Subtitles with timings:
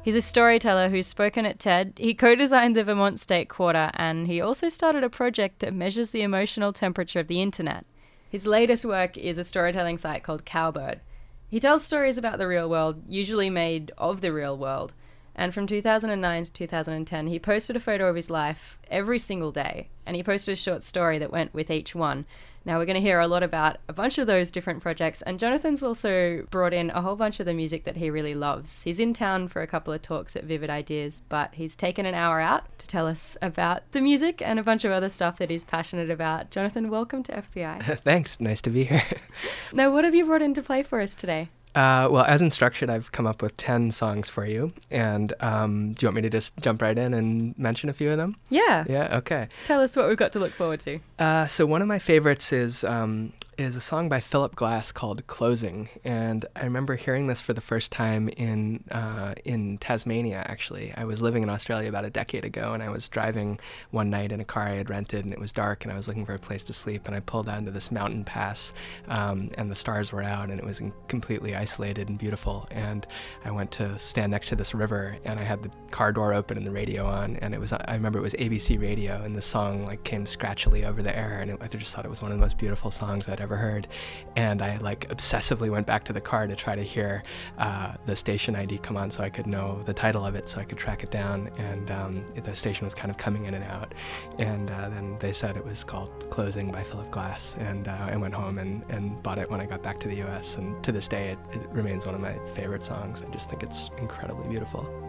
[0.06, 1.94] He's a storyteller who's spoken at TED.
[1.96, 6.12] He co designed the Vermont State Quarter, and he also started a project that measures
[6.12, 7.84] the emotional temperature of the internet.
[8.30, 11.00] His latest work is a storytelling site called Cowbird.
[11.48, 14.94] He tells stories about the real world, usually made of the real world.
[15.34, 19.88] And from 2009 to 2010, he posted a photo of his life every single day,
[20.06, 22.26] and he posted a short story that went with each one.
[22.66, 25.38] Now, we're going to hear a lot about a bunch of those different projects, and
[25.38, 28.82] Jonathan's also brought in a whole bunch of the music that he really loves.
[28.82, 32.14] He's in town for a couple of talks at Vivid Ideas, but he's taken an
[32.14, 35.48] hour out to tell us about the music and a bunch of other stuff that
[35.48, 36.50] he's passionate about.
[36.50, 38.00] Jonathan, welcome to FBI.
[38.04, 39.04] Thanks, nice to be here.
[39.72, 41.50] now, what have you brought in to play for us today?
[41.76, 44.72] Uh, well, as instructed, I've come up with 10 songs for you.
[44.90, 48.10] And um, do you want me to just jump right in and mention a few
[48.10, 48.34] of them?
[48.48, 48.84] Yeah.
[48.88, 49.48] Yeah, okay.
[49.66, 50.98] Tell us what we've got to look forward to.
[51.18, 55.26] Uh, so, one of my favorites is um, is a song by Philip Glass called
[55.26, 60.44] "Closing," and I remember hearing this for the first time in uh, in Tasmania.
[60.46, 63.58] Actually, I was living in Australia about a decade ago, and I was driving
[63.92, 66.06] one night in a car I had rented, and it was dark, and I was
[66.06, 68.74] looking for a place to sleep, and I pulled out into this mountain pass,
[69.08, 73.06] um, and the stars were out, and it was completely isolated and beautiful, and
[73.44, 76.58] I went to stand next to this river, and I had the car door open
[76.58, 79.42] and the radio on, and it was I remember it was ABC radio, and the
[79.42, 82.32] song like came scratchily over the air, and it, I just thought it was one
[82.32, 83.86] of the most beautiful songs I'd ever heard.
[84.34, 87.22] And I like obsessively went back to the car to try to hear
[87.58, 90.60] uh, the station ID come on so I could know the title of it so
[90.60, 91.50] I could track it down.
[91.58, 93.94] And um, the station was kind of coming in and out.
[94.38, 97.56] And uh, then they said it was called Closing by Philip Glass.
[97.60, 100.22] And uh, I went home and, and bought it when I got back to the
[100.24, 100.56] US.
[100.56, 103.22] And to this day, it, it remains one of my favorite songs.
[103.22, 105.05] I just think it's incredibly beautiful.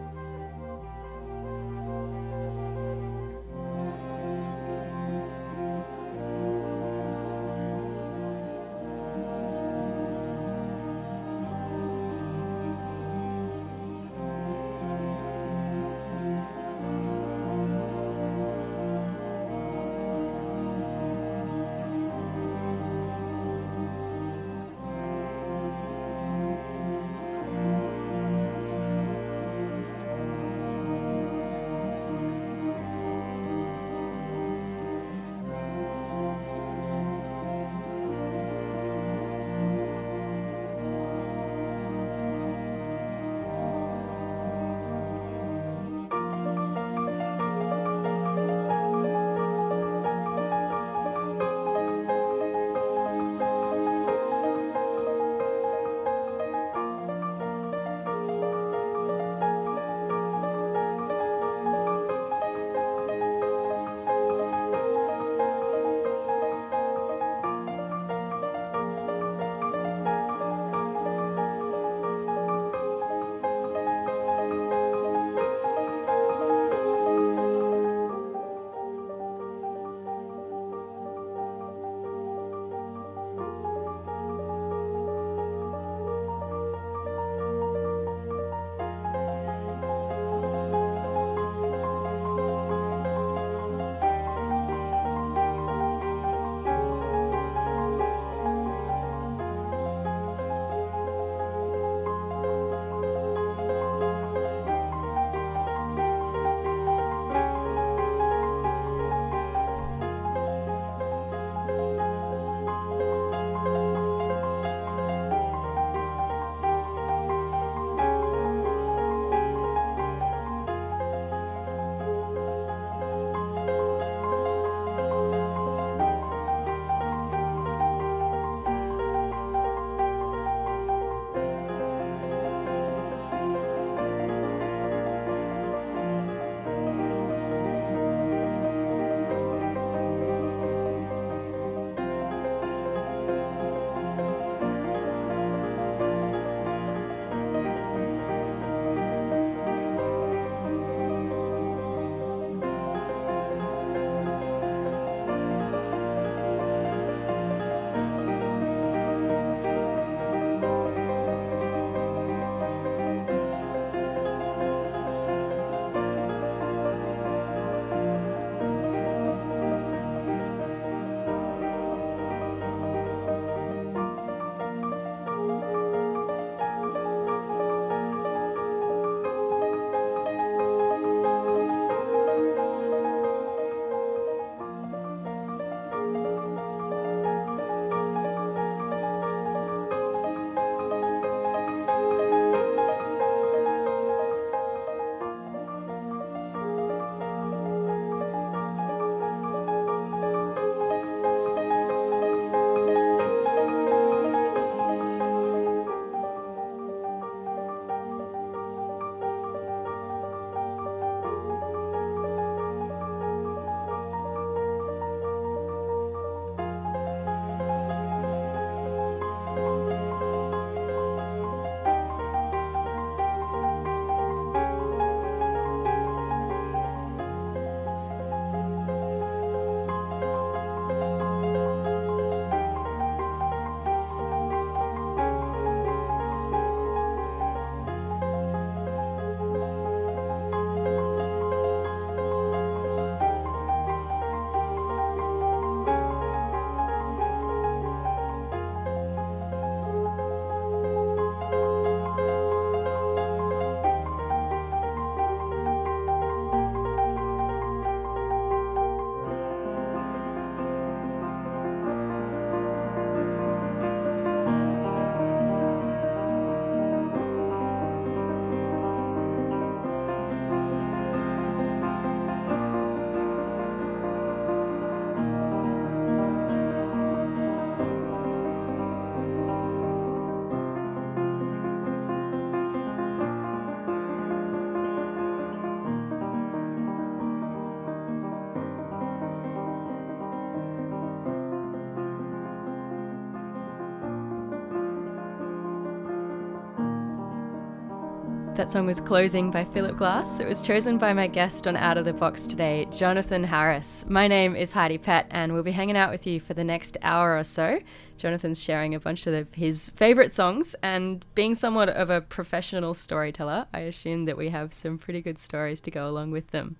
[298.58, 300.40] That song was Closing by Philip Glass.
[300.40, 304.04] It was chosen by my guest on Out of the Box today, Jonathan Harris.
[304.08, 306.98] My name is Heidi Pett, and we'll be hanging out with you for the next
[307.02, 307.78] hour or so.
[308.16, 313.68] Jonathan's sharing a bunch of his favourite songs, and being somewhat of a professional storyteller,
[313.72, 316.74] I assume that we have some pretty good stories to go along with them.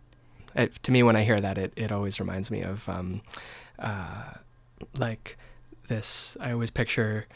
[0.57, 3.23] It, to me, when I hear that, it, it always reminds me of um,
[3.79, 4.33] uh,
[4.97, 5.39] like
[5.87, 6.37] this.
[6.41, 7.29] I always picture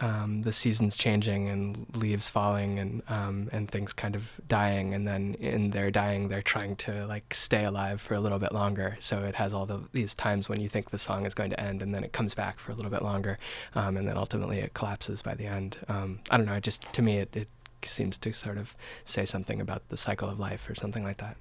[0.00, 5.06] um, the seasons changing and leaves falling and um, and things kind of dying, and
[5.06, 8.96] then in their dying, they're trying to like stay alive for a little bit longer.
[9.00, 11.60] So it has all the, these times when you think the song is going to
[11.60, 13.38] end, and then it comes back for a little bit longer,
[13.74, 15.76] um, and then ultimately it collapses by the end.
[15.88, 16.54] Um, I don't know.
[16.54, 17.48] It just to me, it, it
[17.82, 18.74] seems to sort of
[19.04, 21.36] say something about the cycle of life or something like that.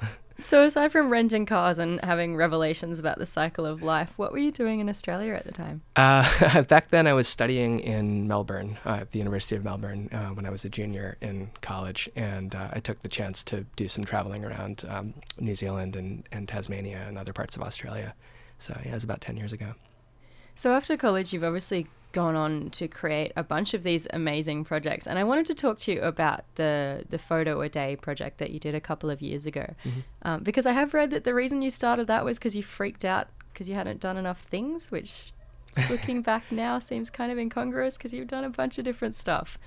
[0.40, 4.38] So, aside from renting cars and having revelations about the cycle of life, what were
[4.38, 5.82] you doing in Australia at the time?
[5.96, 10.28] Uh, back then, I was studying in Melbourne, uh, at the University of Melbourne, uh,
[10.28, 13.88] when I was a junior in college, and uh, I took the chance to do
[13.88, 18.14] some traveling around um, New Zealand and, and Tasmania and other parts of Australia.
[18.58, 19.74] So, yeah, it was about 10 years ago.
[20.54, 25.06] So, after college, you've obviously gone on to create a bunch of these amazing projects.
[25.06, 28.50] And I wanted to talk to you about the the photo a day project that
[28.50, 30.00] you did a couple of years ago, mm-hmm.
[30.22, 33.04] um, because I have read that the reason you started that was because you freaked
[33.04, 35.32] out because you hadn't done enough things, which
[35.90, 39.58] looking back now seems kind of incongruous because you've done a bunch of different stuff.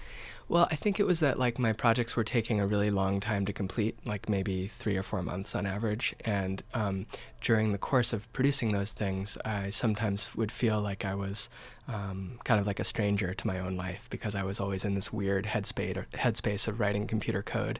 [0.47, 3.45] Well, I think it was that like my projects were taking a really long time
[3.45, 6.13] to complete, like maybe three or four months on average.
[6.23, 7.07] And um,
[7.41, 11.49] during the course of producing those things, I sometimes would feel like I was
[11.87, 14.95] um, kind of like a stranger to my own life because I was always in
[14.95, 17.79] this weird headspace headspace of writing computer code,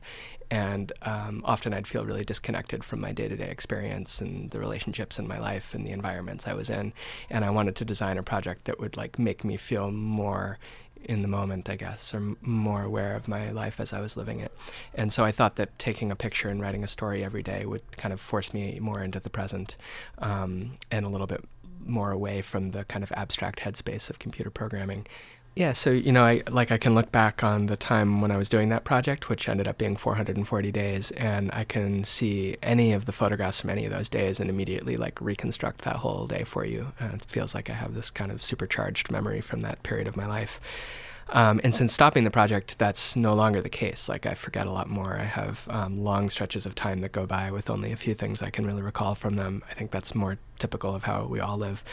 [0.52, 5.28] and um, often I'd feel really disconnected from my day-to-day experience and the relationships in
[5.28, 6.94] my life and the environments I was in.
[7.30, 10.60] And I wanted to design a project that would like make me feel more
[11.06, 14.40] in the moment, I guess, or more aware of my life as I was living
[14.40, 14.52] it.
[14.96, 17.84] And so I thought that taking a picture and writing a story every day would
[17.98, 19.76] kind of force me more into the present
[20.18, 21.44] um, and a little bit
[21.86, 25.06] more away from the kind of abstract headspace of computer programming.
[25.56, 28.36] Yeah, so you know, I like I can look back on the time when I
[28.36, 32.92] was doing that project, which ended up being 440 days, and I can see any
[32.92, 36.44] of the photographs from any of those days and immediately like reconstruct that whole day
[36.44, 36.92] for you.
[37.00, 40.18] Uh, it feels like I have this kind of supercharged memory from that period of
[40.18, 40.60] my life.
[41.30, 44.08] Um, and since stopping the project, that's no longer the case.
[44.08, 45.18] Like I forget a lot more.
[45.18, 48.42] I have um, long stretches of time that go by with only a few things
[48.42, 49.64] I can really recall from them.
[49.70, 51.84] I think that's more typical of how we all live.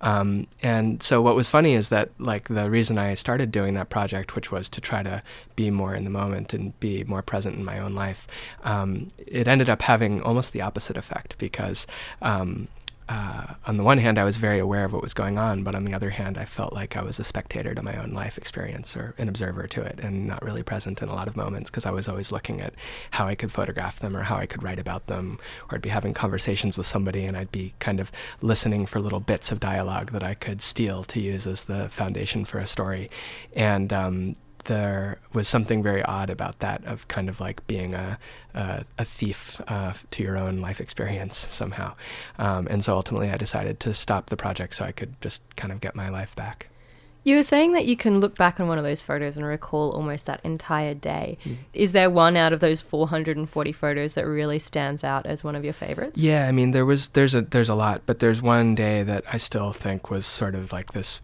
[0.00, 3.90] Um, and so what was funny is that like the reason I started doing that
[3.90, 5.22] project, which was to try to
[5.56, 8.26] be more in the moment and be more present in my own life,
[8.64, 11.86] um, it ended up having almost the opposite effect because
[12.22, 12.68] um,
[13.10, 15.74] uh, on the one hand, I was very aware of what was going on, but
[15.74, 18.38] on the other hand, I felt like I was a spectator to my own life
[18.38, 21.70] experience or an observer to it and not really present in a lot of moments
[21.70, 22.72] because I was always looking at
[23.10, 25.88] how I could photograph them or how I could write about them, or I'd be
[25.88, 28.12] having conversations with somebody and I'd be kind of
[28.42, 32.44] listening for little bits of dialogue that I could steal to use as the foundation
[32.44, 33.10] for a story.
[33.56, 38.18] And um, there was something very odd about that of kind of like being a
[38.54, 41.94] a, a thief uh, to your own life experience somehow
[42.38, 45.72] um, and so ultimately i decided to stop the project so i could just kind
[45.72, 46.70] of get my life back
[47.22, 49.90] you were saying that you can look back on one of those photos and recall
[49.92, 51.36] almost that entire day.
[51.44, 51.58] Mm.
[51.74, 55.62] Is there one out of those 440 photos that really stands out as one of
[55.62, 56.20] your favorites?
[56.20, 59.24] Yeah, I mean there was there's a there's a lot, but there's one day that
[59.30, 61.20] I still think was sort of like this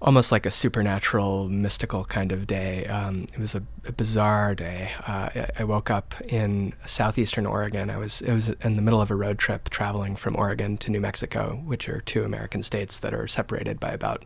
[0.00, 2.86] almost like a supernatural, mystical kind of day.
[2.86, 4.92] Um, it was a, a bizarre day.
[5.06, 7.90] Uh, I, I, woke up in southeastern Oregon.
[7.90, 10.90] I was it was in the middle of a road trip traveling from Oregon to
[10.90, 14.24] New Mexico, which are two American states that are separated by about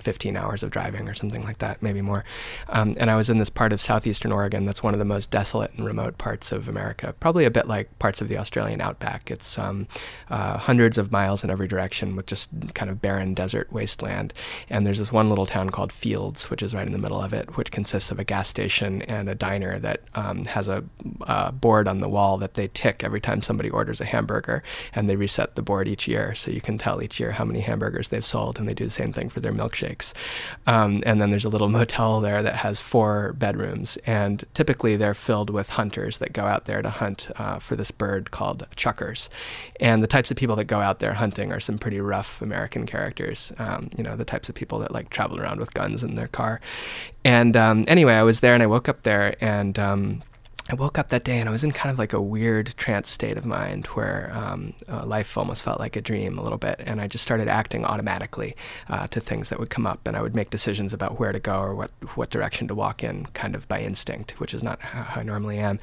[0.00, 2.24] 15 hours of driving or something like that, maybe more.
[2.68, 5.30] Um, and I was in this part of southeastern Oregon that's one of the most
[5.30, 9.30] desolate and remote parts of America, probably a bit like parts of the Australian outback.
[9.30, 9.86] It's um,
[10.30, 14.32] uh, hundreds of miles in every direction with just kind of barren desert wasteland.
[14.68, 17.32] And there's this one little town called Fields, which is right in the middle of
[17.32, 20.84] it, which consists of a gas station and a diner that um, has a
[21.22, 24.62] uh, board on the wall that they tick every time somebody orders a hamburger.
[24.94, 27.60] And they reset the board each year, so you can tell each year how many
[27.60, 28.58] hamburgers they've sold.
[28.58, 30.12] And they do the same thing for their milk milkshakes.
[30.66, 35.14] Um, and then there's a little motel there that has four bedrooms, and typically they're
[35.14, 39.28] filled with hunters that go out there to hunt uh, for this bird called chukars.
[39.80, 42.86] And the types of people that go out there hunting are some pretty rough American
[42.86, 43.52] characters.
[43.58, 46.28] Um, you know, the types of people that like travel around with guns in their
[46.28, 46.60] car.
[47.24, 49.78] And um, anyway, I was there and I woke up there and.
[50.68, 53.08] I woke up that day and I was in kind of like a weird trance
[53.08, 56.80] state of mind where um, uh, life almost felt like a dream a little bit.
[56.84, 58.56] And I just started acting automatically
[58.88, 60.08] uh, to things that would come up.
[60.08, 63.04] And I would make decisions about where to go or what, what direction to walk
[63.04, 65.78] in kind of by instinct, which is not how I normally am.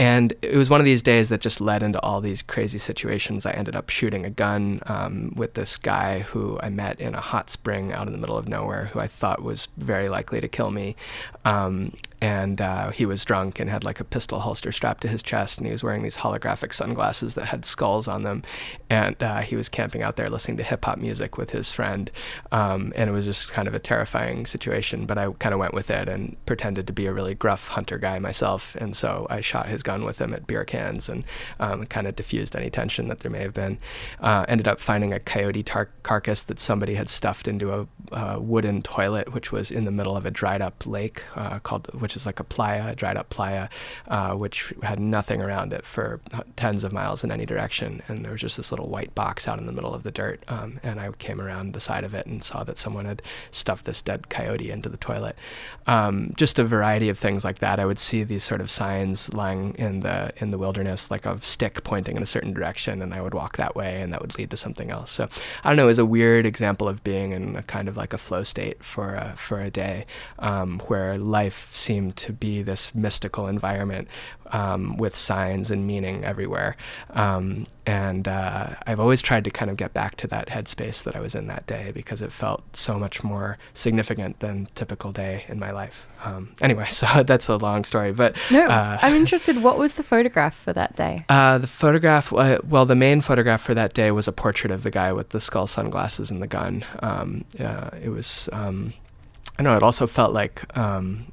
[0.00, 3.46] And it was one of these days that just led into all these crazy situations.
[3.46, 7.20] I ended up shooting a gun um, with this guy who I met in a
[7.20, 10.48] hot spring out in the middle of nowhere who I thought was very likely to
[10.48, 10.96] kill me.
[11.44, 15.22] Um, and uh, he was drunk and had like a pistol holster strapped to his
[15.22, 18.42] chest, and he was wearing these holographic sunglasses that had skulls on them,
[18.88, 22.10] and uh, he was camping out there listening to hip hop music with his friend,
[22.50, 25.04] um, and it was just kind of a terrifying situation.
[25.04, 27.98] But I kind of went with it and pretended to be a really gruff hunter
[27.98, 31.22] guy myself, and so I shot his gun with him at beer cans and
[31.60, 33.76] um, kind of diffused any tension that there may have been.
[34.20, 38.40] Uh, ended up finding a coyote tar- carcass that somebody had stuffed into a, a,
[38.40, 42.16] wooden toilet, which was in the middle of a dried up lake uh, called which
[42.16, 43.68] is like a playa, a dried up playa,
[44.08, 46.20] uh, which had nothing around it for
[46.56, 48.02] tens of miles in any direction.
[48.08, 50.42] And there was just this little white box out in the middle of the dirt.
[50.48, 53.84] Um, and I came around the side of it and saw that someone had stuffed
[53.84, 55.36] this dead coyote into the toilet.
[55.86, 57.78] Um, just a variety of things like that.
[57.78, 61.42] I would see these sort of signs lying in the in the wilderness, like a
[61.42, 64.38] stick pointing in a certain direction, and I would walk that way, and that would
[64.38, 65.10] lead to something else.
[65.10, 65.28] So
[65.64, 65.84] I don't know.
[65.84, 68.82] It was a weird example of being in a kind of like a flow state
[68.82, 70.06] for a, for a day,
[70.38, 73.95] um, where life seemed seemed to be this mystical environment
[74.52, 76.76] um, with signs and meaning everywhere.
[77.10, 81.14] Um, and uh, I've always tried to kind of get back to that headspace that
[81.14, 85.44] I was in that day because it felt so much more significant than typical day
[85.48, 86.08] in my life.
[86.24, 89.62] Um, anyway, so that's a long story, but no, uh, I'm interested.
[89.62, 91.24] What was the photograph for that day?
[91.36, 94.82] Uh, the photograph, uh, well, the main photograph for that day was a portrait of
[94.84, 96.84] the guy with the skull sunglasses and the gun.
[97.00, 98.48] Um, uh, it was.
[98.52, 98.94] Um,
[99.58, 101.30] I know it also felt like um,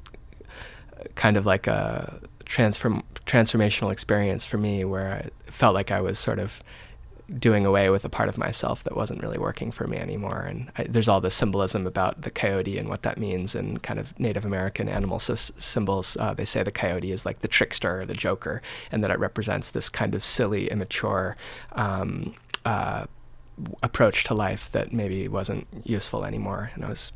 [1.14, 6.18] kind of like a transform transformational experience for me where I felt like I was
[6.18, 6.60] sort of
[7.38, 10.40] doing away with a part of myself that wasn't really working for me anymore.
[10.40, 13.98] And I, there's all this symbolism about the coyote and what that means and kind
[13.98, 16.16] of Native American animal symbols.
[16.20, 18.60] Uh, they say the coyote is like the trickster or the joker,
[18.92, 21.36] and that it represents this kind of silly, immature
[21.72, 22.34] um,
[22.66, 23.06] uh,
[23.82, 26.70] approach to life that maybe wasn't useful anymore.
[26.74, 27.12] And I was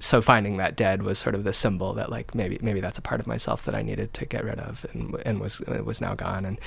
[0.00, 3.02] so finding that dead was sort of the symbol that like maybe maybe that's a
[3.02, 6.14] part of myself that I needed to get rid of and and was was now
[6.14, 6.58] gone and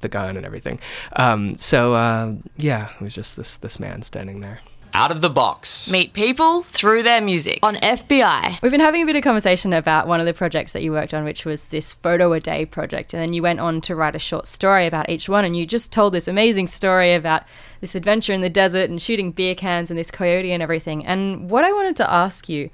[0.00, 0.78] the gun and everything.
[1.16, 4.60] Um, so uh, yeah, it was just this this man standing there.
[4.96, 5.90] Out of the box.
[5.90, 8.62] Meet people through their music on FBI.
[8.62, 11.12] We've been having a bit of conversation about one of the projects that you worked
[11.12, 13.12] on, which was this photo a day project.
[13.12, 15.44] And then you went on to write a short story about each one.
[15.44, 17.42] And you just told this amazing story about
[17.80, 21.04] this adventure in the desert and shooting beer cans and this coyote and everything.
[21.04, 22.70] And what I wanted to ask you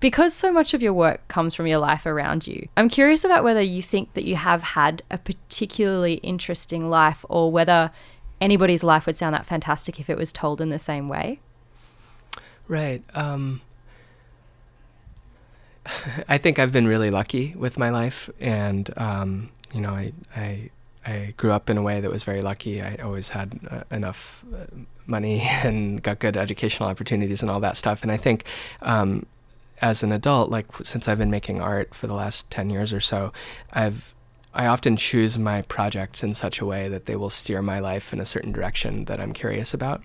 [0.00, 3.44] because so much of your work comes from your life around you, I'm curious about
[3.44, 7.92] whether you think that you have had a particularly interesting life or whether
[8.40, 11.38] anybody's life would sound that fantastic if it was told in the same way.
[12.70, 13.02] Right.
[13.14, 13.62] Um,
[16.28, 20.70] I think I've been really lucky with my life, and um, you know, I, I
[21.04, 22.80] I grew up in a way that was very lucky.
[22.80, 24.66] I always had uh, enough uh,
[25.08, 28.04] money and got good educational opportunities and all that stuff.
[28.04, 28.44] And I think
[28.82, 29.26] um,
[29.82, 33.00] as an adult, like since I've been making art for the last ten years or
[33.00, 33.32] so,
[33.72, 34.14] I've
[34.52, 38.12] I often choose my projects in such a way that they will steer my life
[38.12, 40.02] in a certain direction that I'm curious about.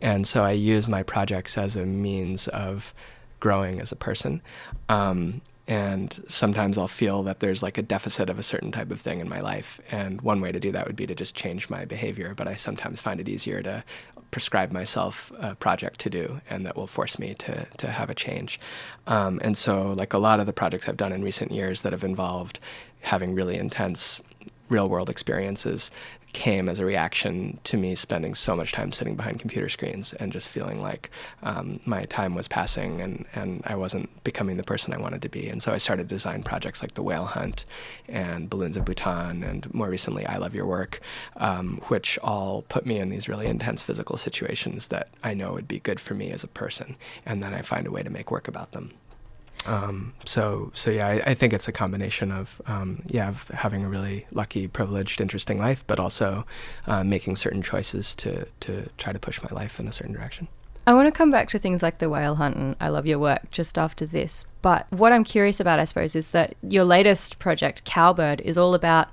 [0.00, 2.94] And so I use my projects as a means of
[3.40, 4.40] growing as a person.
[4.88, 9.00] Um, and sometimes I'll feel that there's like a deficit of a certain type of
[9.00, 9.80] thing in my life.
[9.90, 12.34] And one way to do that would be to just change my behavior.
[12.34, 13.84] But I sometimes find it easier to
[14.30, 18.14] prescribe myself a project to do, and that will force me to to have a
[18.14, 18.60] change.
[19.06, 21.92] Um, and so, like a lot of the projects I've done in recent years that
[21.92, 22.60] have involved
[23.00, 24.22] having really intense
[24.68, 25.90] real world experiences
[26.34, 30.30] came as a reaction to me spending so much time sitting behind computer screens and
[30.30, 31.10] just feeling like
[31.42, 35.28] um, my time was passing and, and I wasn't becoming the person I wanted to
[35.28, 35.48] be.
[35.48, 37.64] And so I started to design projects like The Whale Hunt
[38.08, 41.00] and Balloons of Bhutan and more recently I Love Your Work,
[41.38, 45.68] um, which all put me in these really intense physical situations that I know would
[45.68, 46.96] be good for me as a person.
[47.24, 48.92] And then I find a way to make work about them.
[49.66, 53.84] Um, so, so yeah, I, I, think it's a combination of, um, yeah, of having
[53.84, 56.46] a really lucky, privileged, interesting life, but also
[56.86, 60.48] uh, making certain choices to, to try to push my life in a certain direction.
[60.86, 63.18] I want to come back to things like the whale hunt and I love your
[63.18, 64.46] work just after this.
[64.62, 68.72] But what I'm curious about, I suppose, is that your latest project, Cowbird, is all
[68.72, 69.08] about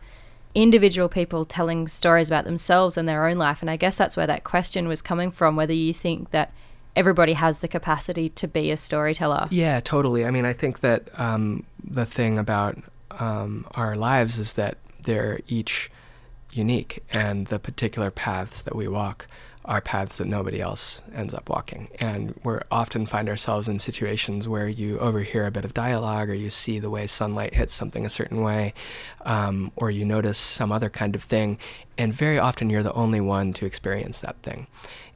[0.53, 3.59] individual people telling stories about themselves and their own life.
[3.59, 6.53] And I guess that's where that question was coming from whether you think that
[6.95, 9.47] everybody has the capacity to be a storyteller.
[9.51, 10.25] Yeah, totally.
[10.25, 12.77] I mean, I think that um, the thing about
[13.11, 15.91] um, our lives is that they're each
[16.51, 19.27] unique, and the particular paths that we walk
[19.65, 21.89] are paths that nobody else ends up walking.
[21.99, 26.35] And we often find ourselves in situations where you overhear a bit of dialogue, or
[26.35, 28.73] you see the way sunlight hits something a certain way,
[29.25, 31.57] um, or you notice some other kind of thing,
[31.97, 34.67] and very often you're the only one to experience that thing.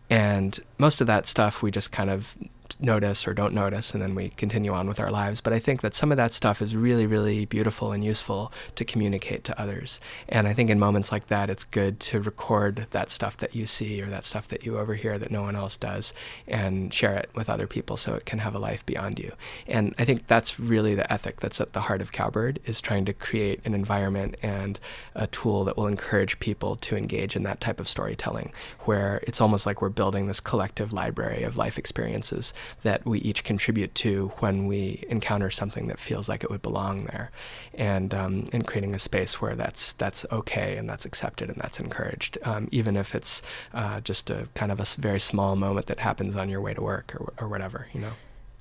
[0.10, 2.36] And most of that stuff we just kind of
[2.80, 5.42] notice or don't notice, and then we continue on with our lives.
[5.42, 8.86] But I think that some of that stuff is really, really beautiful and useful to
[8.86, 10.00] communicate to others.
[10.28, 13.68] And I think in moments like that, it's good to record that stuff that you
[13.68, 16.14] see or that stuff that you overhear that no one else does
[16.48, 19.32] and share it with other people so it can have a life beyond you.
[19.68, 23.06] And I think that's really the ethic that's at the heart of Cowbird is trying
[23.06, 24.80] to create an environment and
[25.16, 28.52] a tool that will encourage people to engage in that type of storytelling
[28.82, 32.54] where it's almost like we're building this collective library of life experiences
[32.84, 37.06] that we each contribute to when we encounter something that feels like it would belong
[37.06, 37.32] there,
[37.74, 41.80] and um, and creating a space where that's that's okay and that's accepted and that's
[41.80, 43.42] encouraged, um, even if it's
[43.74, 46.82] uh, just a kind of a very small moment that happens on your way to
[46.82, 48.14] work or or whatever, you know.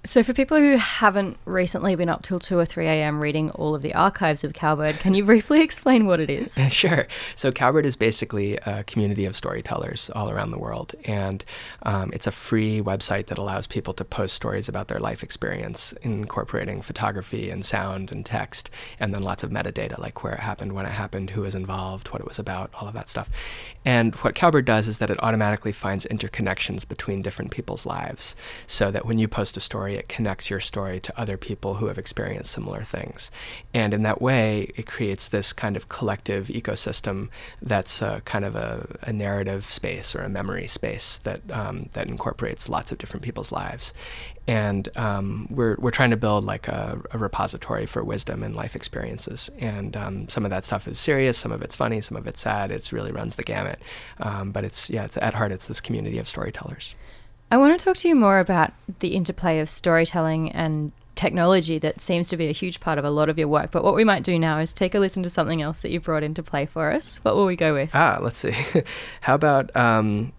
[0.08, 3.20] So, for people who haven't recently been up till 2 or 3 a.m.
[3.20, 6.56] reading all of the archives of Cowbird, can you briefly explain what it is?
[6.70, 7.06] sure.
[7.34, 10.94] So, Cowbird is basically a community of storytellers all around the world.
[11.04, 11.44] And
[11.82, 15.92] um, it's a free website that allows people to post stories about their life experience,
[16.00, 20.72] incorporating photography and sound and text, and then lots of metadata like where it happened,
[20.72, 23.28] when it happened, who was involved, what it was about, all of that stuff.
[23.84, 28.34] And what Cowbird does is that it automatically finds interconnections between different people's lives
[28.66, 31.74] so that when you post a story, story, it connects your story to other people
[31.74, 33.30] who have experienced similar things.
[33.74, 37.28] And in that way, it creates this kind of collective ecosystem
[37.60, 42.08] that's a, kind of a, a narrative space or a memory space that, um, that
[42.08, 43.92] incorporates lots of different people's lives.
[44.46, 48.74] And um, we're, we're trying to build like a, a, repository for wisdom and life
[48.74, 49.50] experiences.
[49.58, 52.40] And um, some of that stuff is serious, some of it's funny, some of it's
[52.40, 52.70] sad.
[52.70, 53.80] It really runs the gamut.
[54.20, 56.94] Um, but it's, yeah, it's, at heart, it's this community of storytellers.
[57.50, 62.00] I want to talk to you more about the interplay of storytelling and technology that
[62.00, 63.70] seems to be a huge part of a lot of your work.
[63.72, 65.98] But what we might do now is take a listen to something else that you
[65.98, 67.18] brought into play for us.
[67.22, 67.90] What will we go with?
[67.94, 68.54] Ah, let's see.
[69.22, 70.32] How about um,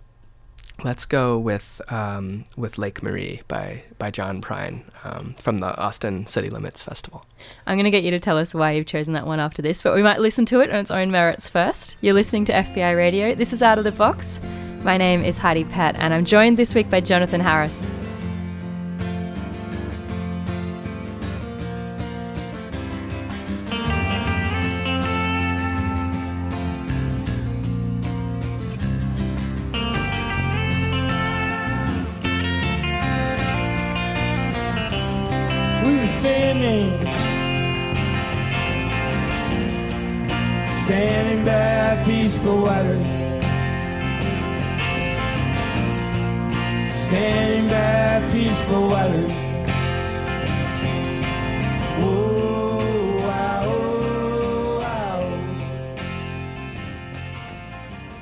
[0.84, 6.28] let's go with um, with Lake Marie by by John Prine um, from the Austin
[6.28, 7.26] City Limits Festival.
[7.68, 9.82] I'm going to get you to tell us why you've chosen that one after this,
[9.82, 11.98] but we might listen to it on its own merits first.
[12.02, 13.36] You're listening to FBI Radio.
[13.36, 14.40] This is Out of the Box.
[14.84, 17.82] My name is Heidi Pett, and I'm joined this week by Jonathan Harris.
[35.86, 37.06] We were standing,
[40.72, 43.19] standing by peaceful waters.
[48.40, 49.32] Peaceful waters.
[52.02, 53.64] Oh, wow,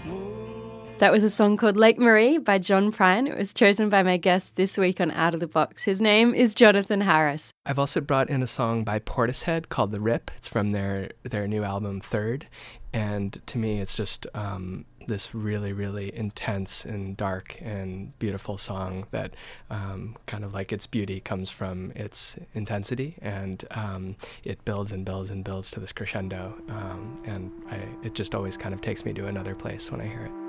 [0.07, 3.27] oh, That was a song called Lake Marie by John Prine.
[3.27, 5.83] It was chosen by my guest this week on Out of the Box.
[5.83, 7.53] His name is Jonathan Harris.
[7.67, 10.31] I've also brought in a song by Portishead called The Rip.
[10.37, 12.47] It's from their, their new album, Third.
[12.91, 19.07] And to me, it's just um, this really, really intense and dark and beautiful song
[19.11, 19.33] that
[19.69, 25.05] um, kind of like its beauty comes from its intensity and um, it builds and
[25.05, 26.53] builds and builds to this crescendo.
[26.69, 30.07] Um, and I, it just always kind of takes me to another place when I
[30.07, 30.46] hear it.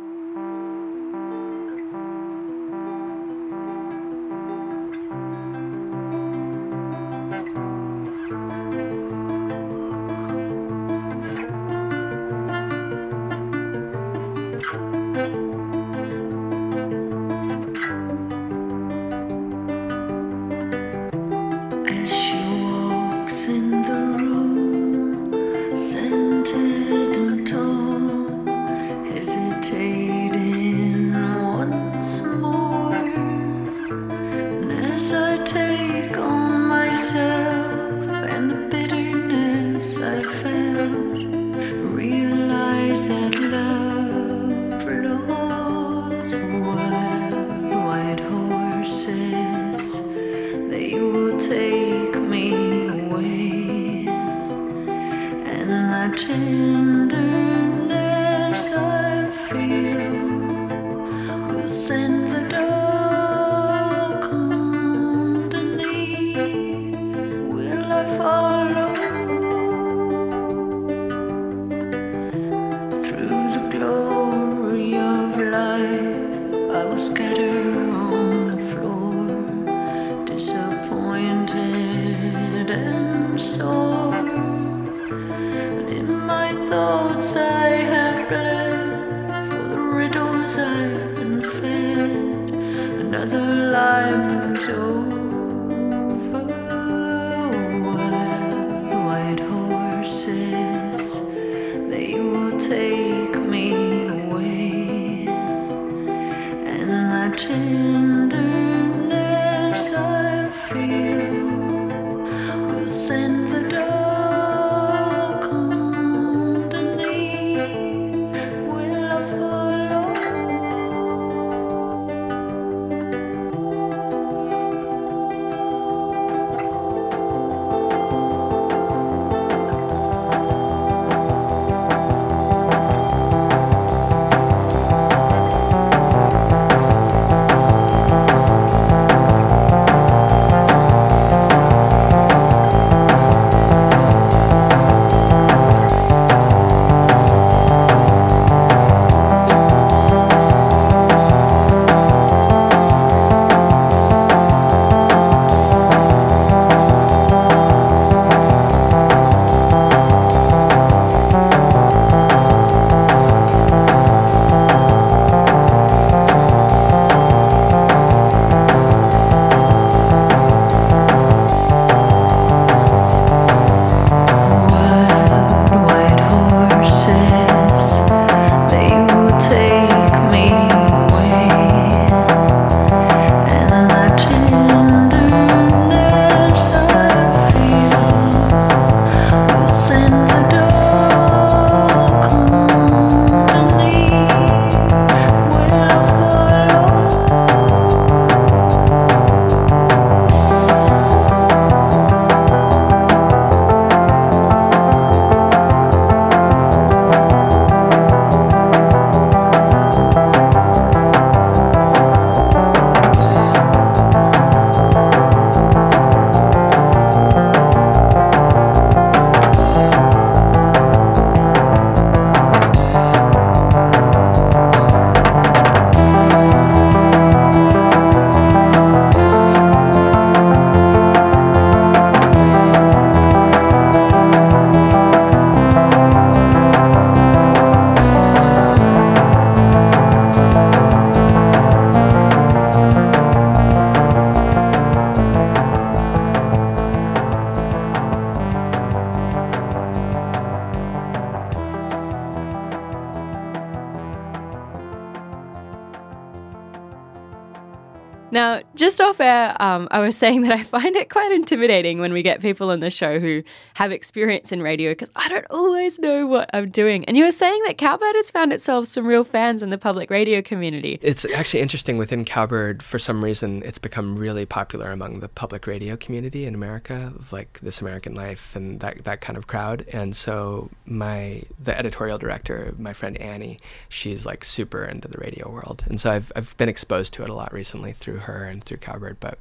[259.00, 259.18] Now, just
[259.58, 262.80] um, I was saying that I find it quite intimidating when we get people on
[262.80, 263.42] the show who
[263.74, 267.04] have experience in radio because I don't always know what I'm doing.
[267.06, 270.10] And you were saying that Cowbird has found itself some real fans in the public
[270.10, 270.98] radio community.
[271.02, 275.66] It's actually interesting within Cowbird, for some reason, it's become really popular among the public
[275.66, 279.84] radio community in America, like This American Life and that, that kind of crowd.
[279.92, 285.50] And so, my the editorial director, my friend Annie, she's like super into the radio
[285.50, 285.84] world.
[285.86, 288.78] And so, I've, I've been exposed to it a lot recently through her and through
[288.78, 289.37] Cowbird, but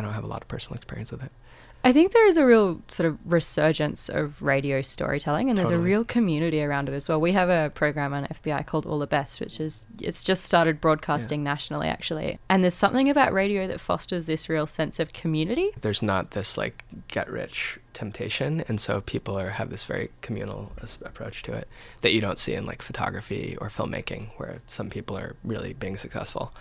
[0.00, 1.30] I don't have a lot of personal experience with it.
[1.82, 5.78] I think there is a real sort of resurgence of radio storytelling, and there's a
[5.78, 7.18] real community around it as well.
[7.18, 10.78] We have a program on FBI called All the Best, which is it's just started
[10.78, 12.38] broadcasting nationally, actually.
[12.50, 15.70] And there's something about radio that fosters this real sense of community.
[15.80, 20.70] there's not this like get rich temptation and so people are have this very communal
[21.04, 21.66] approach to it
[22.02, 25.96] that you don't see in like photography or filmmaking where some people are really being
[25.96, 26.52] successful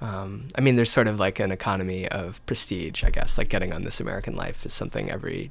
[0.00, 3.72] um, i mean there's sort of like an economy of prestige i guess like getting
[3.72, 5.50] on this american life is something every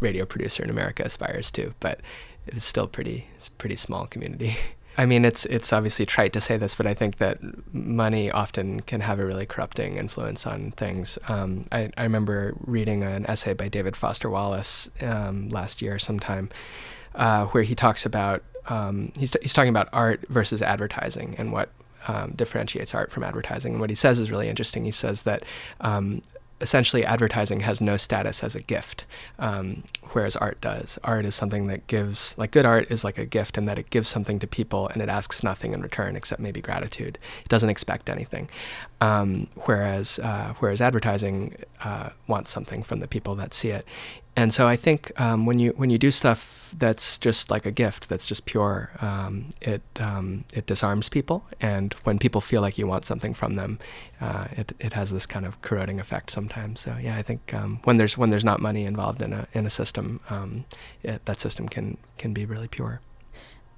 [0.00, 2.00] radio producer in america aspires to but
[2.46, 4.56] it's still pretty it's pretty small community
[4.98, 7.38] I mean, it's it's obviously trite to say this, but I think that
[7.72, 11.18] money often can have a really corrupting influence on things.
[11.28, 16.50] Um, I, I remember reading an essay by David Foster Wallace um, last year sometime,
[17.14, 21.70] uh, where he talks about um, he's he's talking about art versus advertising and what
[22.08, 23.72] um, differentiates art from advertising.
[23.72, 24.84] And what he says is really interesting.
[24.84, 25.42] He says that
[25.80, 26.22] um,
[26.60, 29.06] essentially advertising has no status as a gift,
[29.38, 29.82] um,
[30.12, 30.98] whereas art does.
[31.04, 33.88] Art is something that gives, like good art is like a gift in that it
[33.90, 37.18] gives something to people and it asks nothing in return except maybe gratitude.
[37.42, 38.50] It doesn't expect anything.
[39.00, 43.86] Um, whereas, uh, whereas advertising uh, wants something from the people that see it.
[44.36, 47.72] And so I think um, when you when you do stuff that's just like a
[47.72, 51.44] gift, that's just pure, um, it um, it disarms people.
[51.60, 53.78] And when people feel like you want something from them,
[54.20, 56.80] uh, it it has this kind of corroding effect sometimes.
[56.80, 59.66] So yeah, I think um, when there's when there's not money involved in a in
[59.66, 60.64] a system, um,
[61.02, 63.00] it, that system can can be really pure.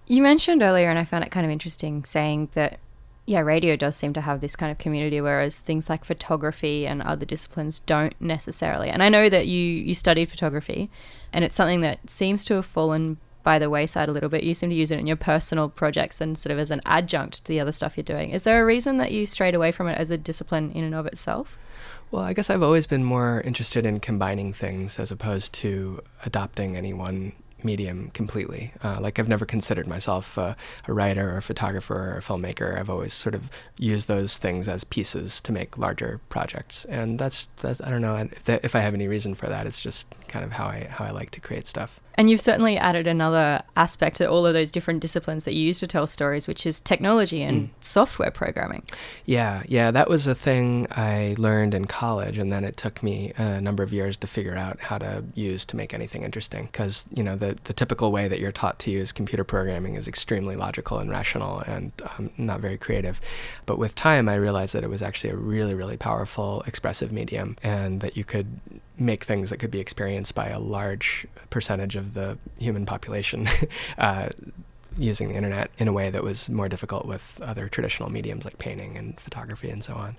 [0.06, 2.78] You mentioned earlier, and I found it kind of interesting, saying that
[3.26, 7.02] yeah, radio does seem to have this kind of community, whereas things like photography and
[7.02, 8.88] other disciplines don't necessarily.
[8.88, 10.90] And I know that you you studied photography,
[11.32, 14.44] and it's something that seems to have fallen by the wayside a little bit.
[14.44, 17.44] You seem to use it in your personal projects and sort of as an adjunct
[17.44, 18.30] to the other stuff you're doing.
[18.30, 20.94] Is there a reason that you strayed away from it as a discipline in and
[20.94, 21.58] of itself?
[22.10, 26.76] Well, I guess I've always been more interested in combining things as opposed to adopting
[26.76, 27.32] any one
[27.64, 28.72] medium completely.
[28.82, 30.56] Uh, like I've never considered myself a
[30.88, 32.78] writer or a photographer or a filmmaker.
[32.78, 37.48] I've always sort of used those things as pieces to make larger projects, and that's
[37.60, 39.66] that's I don't know if, that, if I have any reason for that.
[39.66, 42.00] It's just kind of how I how I like to create stuff.
[42.14, 45.80] And you've certainly added another aspect to all of those different disciplines that you use
[45.80, 48.82] to tell stories, which is technology and software programming.
[49.26, 53.32] Yeah, yeah, that was a thing I learned in college, and then it took me
[53.36, 56.66] a number of years to figure out how to use to make anything interesting.
[56.66, 60.06] Because you know, the the typical way that you're taught to use computer programming is
[60.06, 63.20] extremely logical and rational, and um, not very creative.
[63.66, 67.56] But with time, I realized that it was actually a really, really powerful expressive medium,
[67.62, 68.46] and that you could
[68.98, 73.48] make things that could be experienced by a large percentage of the human population.
[73.98, 74.28] uh,
[74.98, 78.58] using the internet in a way that was more difficult with other traditional mediums like
[78.58, 80.16] painting and photography and so on.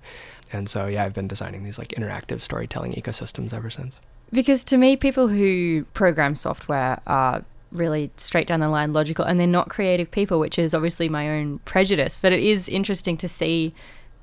[0.51, 4.01] And so, yeah, I've been designing these like interactive storytelling ecosystems ever since.
[4.31, 9.39] Because to me, people who program software are really straight down the line logical and
[9.39, 12.19] they're not creative people, which is obviously my own prejudice.
[12.21, 13.73] But it is interesting to see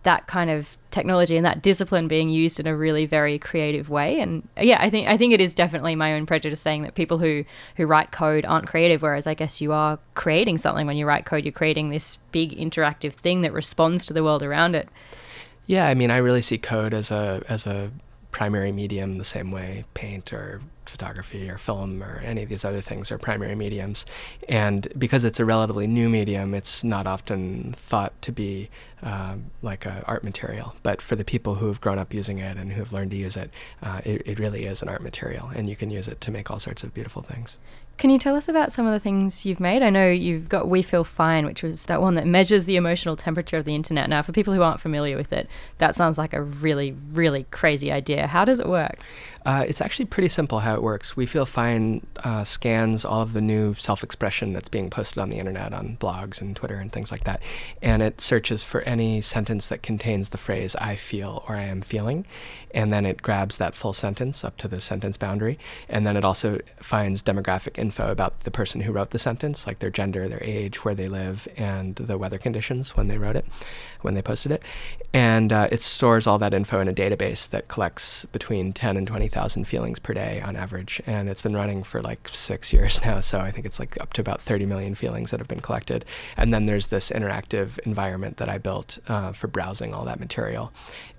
[0.02, 4.20] that kind of technology and that discipline being used in a really very creative way.
[4.20, 6.94] And uh, yeah i think i think it is definitely my own prejudice saying that
[6.94, 7.44] people who
[7.76, 10.86] who write code aren't creative whereas i guess you are creating something.
[10.86, 14.42] When you write code you're creating this big interactive thing that responds to the world
[14.42, 14.88] around it.
[15.66, 17.90] Yeah, I mean, I really see code as a as a
[18.32, 20.60] primary medium the same way paint or
[20.90, 24.04] photography or film or any of these other things are primary mediums.
[24.48, 28.68] And because it's a relatively new medium, it's not often thought to be
[29.02, 30.74] um, like an art material.
[30.82, 33.16] But for the people who have grown up using it and who have learned to
[33.16, 33.50] use it,
[33.82, 36.50] uh, it, it really is an art material, and you can use it to make
[36.50, 37.58] all sorts of beautiful things.
[37.96, 39.82] Can you tell us about some of the things you've made?
[39.82, 43.14] I know you've got We Feel Fine, which was that one that measures the emotional
[43.14, 44.08] temperature of the internet.
[44.08, 45.48] Now, for people who aren't familiar with it,
[45.78, 48.26] that sounds like a really, really crazy idea.
[48.26, 49.00] How does it work?
[49.44, 51.16] Uh, it's actually pretty simple how it works.
[51.16, 55.30] We Feel Fine uh, scans all of the new self expression that's being posted on
[55.30, 57.40] the internet, on blogs and Twitter and things like that.
[57.80, 61.80] And it searches for any sentence that contains the phrase I feel or I am
[61.80, 62.26] feeling.
[62.72, 65.58] And then it grabs that full sentence up to the sentence boundary.
[65.88, 69.78] And then it also finds demographic info about the person who wrote the sentence, like
[69.78, 73.46] their gender, their age, where they live, and the weather conditions when they wrote it,
[74.02, 74.62] when they posted it.
[75.12, 79.06] And uh, it stores all that info in a database that collects between 10 and
[79.06, 81.02] 20,000 feelings per day on average.
[81.06, 83.20] And it's been running for like six years now.
[83.20, 86.04] So I think it's like up to about 30 million feelings that have been collected.
[86.36, 90.72] And then there's this interactive environment that I built uh, for browsing all that material.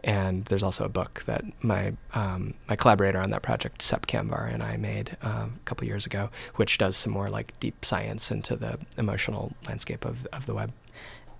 [0.04, 4.52] And there's also a book that my um, my collaborator on that project, Sep Kamvar,
[4.52, 8.32] and I made um, a couple years ago, which does some more like deep science
[8.32, 10.72] into the emotional landscape of, of the web.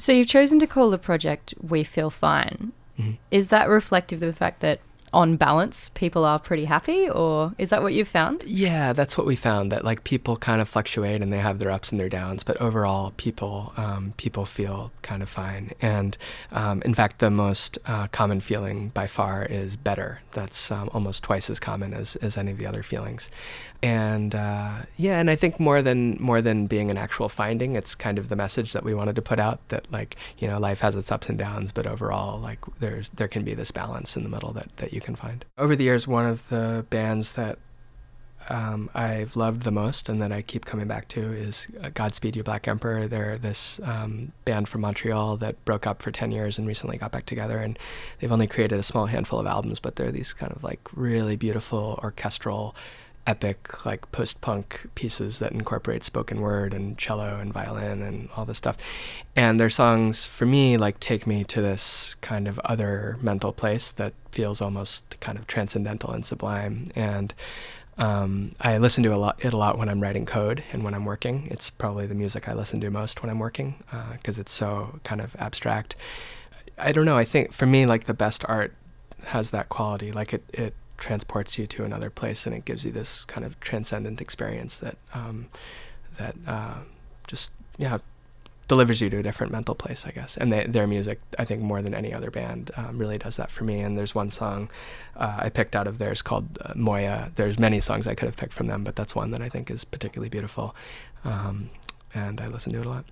[0.02, 2.72] So you've chosen to call the project We Feel Fine.
[3.00, 3.18] Mhm.
[3.30, 4.80] Is that reflective of the fact that,
[5.14, 8.42] on balance, people are pretty happy, or is that what you've found?
[8.44, 9.72] Yeah, that's what we found.
[9.72, 12.60] That like people kind of fluctuate and they have their ups and their downs, but
[12.60, 15.72] overall, people um, people feel kind of fine.
[15.82, 16.18] And
[16.52, 20.22] um, in fact, the most uh, common feeling by far is better.
[20.32, 23.30] That's um, almost twice as common as, as any of the other feelings.
[23.84, 27.96] And uh, yeah, and I think more than more than being an actual finding, it's
[27.96, 30.82] kind of the message that we wanted to put out that like you know life
[30.82, 34.22] has its ups and downs, but overall like there's there can be this balance in
[34.22, 35.46] the middle that that you can find.
[35.58, 37.58] Over the years, one of the bands that
[38.50, 42.36] um, I've loved the most and that I keep coming back to is uh, Godspeed
[42.36, 43.08] You Black Emperor.
[43.08, 47.12] They're this um, band from Montreal that broke up for 10 years and recently got
[47.12, 47.60] back together.
[47.60, 47.78] And
[48.20, 51.36] they've only created a small handful of albums, but they're these kind of like really
[51.36, 52.76] beautiful orchestral,
[53.28, 58.46] epic, like post punk pieces that incorporate spoken word and cello and violin and all
[58.46, 58.78] this stuff.
[59.36, 63.92] And their songs, for me, like take me to this kind of other mental place
[63.92, 66.90] that feels almost kind of transcendental and sublime.
[66.96, 67.34] And
[67.98, 70.94] um, I listen to a lot, it a lot when I'm writing code and when
[70.94, 71.48] I'm working.
[71.52, 73.76] It's probably the music I listen to most when I'm working
[74.14, 75.96] because it's so kind of abstract.
[76.78, 77.18] I don't know.
[77.18, 78.74] I think for me, like the best art
[79.26, 80.12] has that quality.
[80.12, 83.60] Like it, it transports you to another place and it gives you this kind of
[83.60, 85.48] transcendent experience that um,
[86.18, 86.76] that uh,
[87.28, 87.98] just yeah
[88.72, 90.38] delivers you to a different mental place, I guess.
[90.38, 93.52] And they, their music, I think, more than any other band, um, really does that
[93.52, 93.82] for me.
[93.82, 94.70] And there's one song
[95.18, 97.34] uh, I picked out of theirs called uh, Moya.
[97.36, 99.70] There's many songs I could have picked from them, but that's one that I think
[99.70, 100.74] is particularly beautiful.
[101.26, 101.70] Um,
[102.14, 103.04] and I listen to it a lot.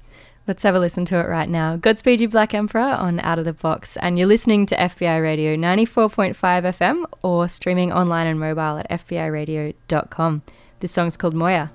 [0.48, 1.76] Let's have a listen to it right now.
[1.76, 3.98] Godspeed You Black Emperor on Out of the Box.
[3.98, 10.42] And you're listening to FBI Radio 94.5 FM or streaming online and mobile at FBIRadio.com.
[10.80, 11.72] This song's called Moya.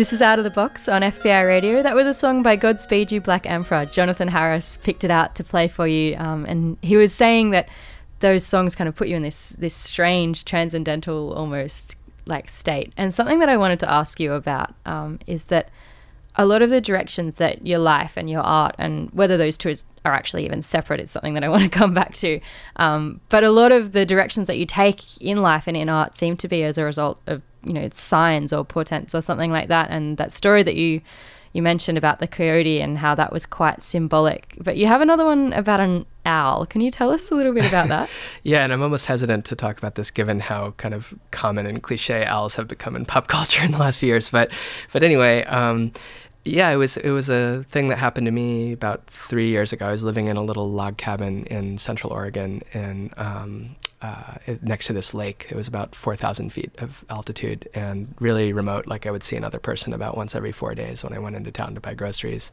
[0.00, 1.82] This is Out of the Box on FBI Radio.
[1.82, 3.84] That was a song by Godspeed You Black Emperor.
[3.84, 7.68] Jonathan Harris picked it out to play for you, um, and he was saying that
[8.20, 12.94] those songs kind of put you in this this strange, transcendental, almost like state.
[12.96, 15.68] And something that I wanted to ask you about um, is that
[16.34, 19.74] a lot of the directions that your life and your art, and whether those two
[20.06, 22.40] are actually even separate, is something that I want to come back to.
[22.76, 26.14] Um, but a lot of the directions that you take in life and in art
[26.14, 29.68] seem to be as a result of you know signs or portents or something like
[29.68, 29.90] that.
[29.90, 31.00] And that story that you
[31.52, 34.54] you mentioned about the coyote and how that was quite symbolic.
[34.60, 36.64] But you have another one about an owl.
[36.66, 38.08] Can you tell us a little bit about that?
[38.42, 41.82] Yeah, and I'm almost hesitant to talk about this given how kind of common and
[41.82, 44.30] cliche owls have become in pop culture in the last few years.
[44.30, 44.50] But,
[44.92, 45.92] but anyway, um,
[46.44, 49.86] yeah, it was it was a thing that happened to me about three years ago.
[49.86, 54.86] I was living in a little log cabin in Central Oregon, and um, uh, next
[54.86, 55.46] to this lake.
[55.50, 58.86] It was about 4,000 feet of altitude and really remote.
[58.86, 61.50] Like I would see another person about once every four days when I went into
[61.50, 62.50] town to buy groceries.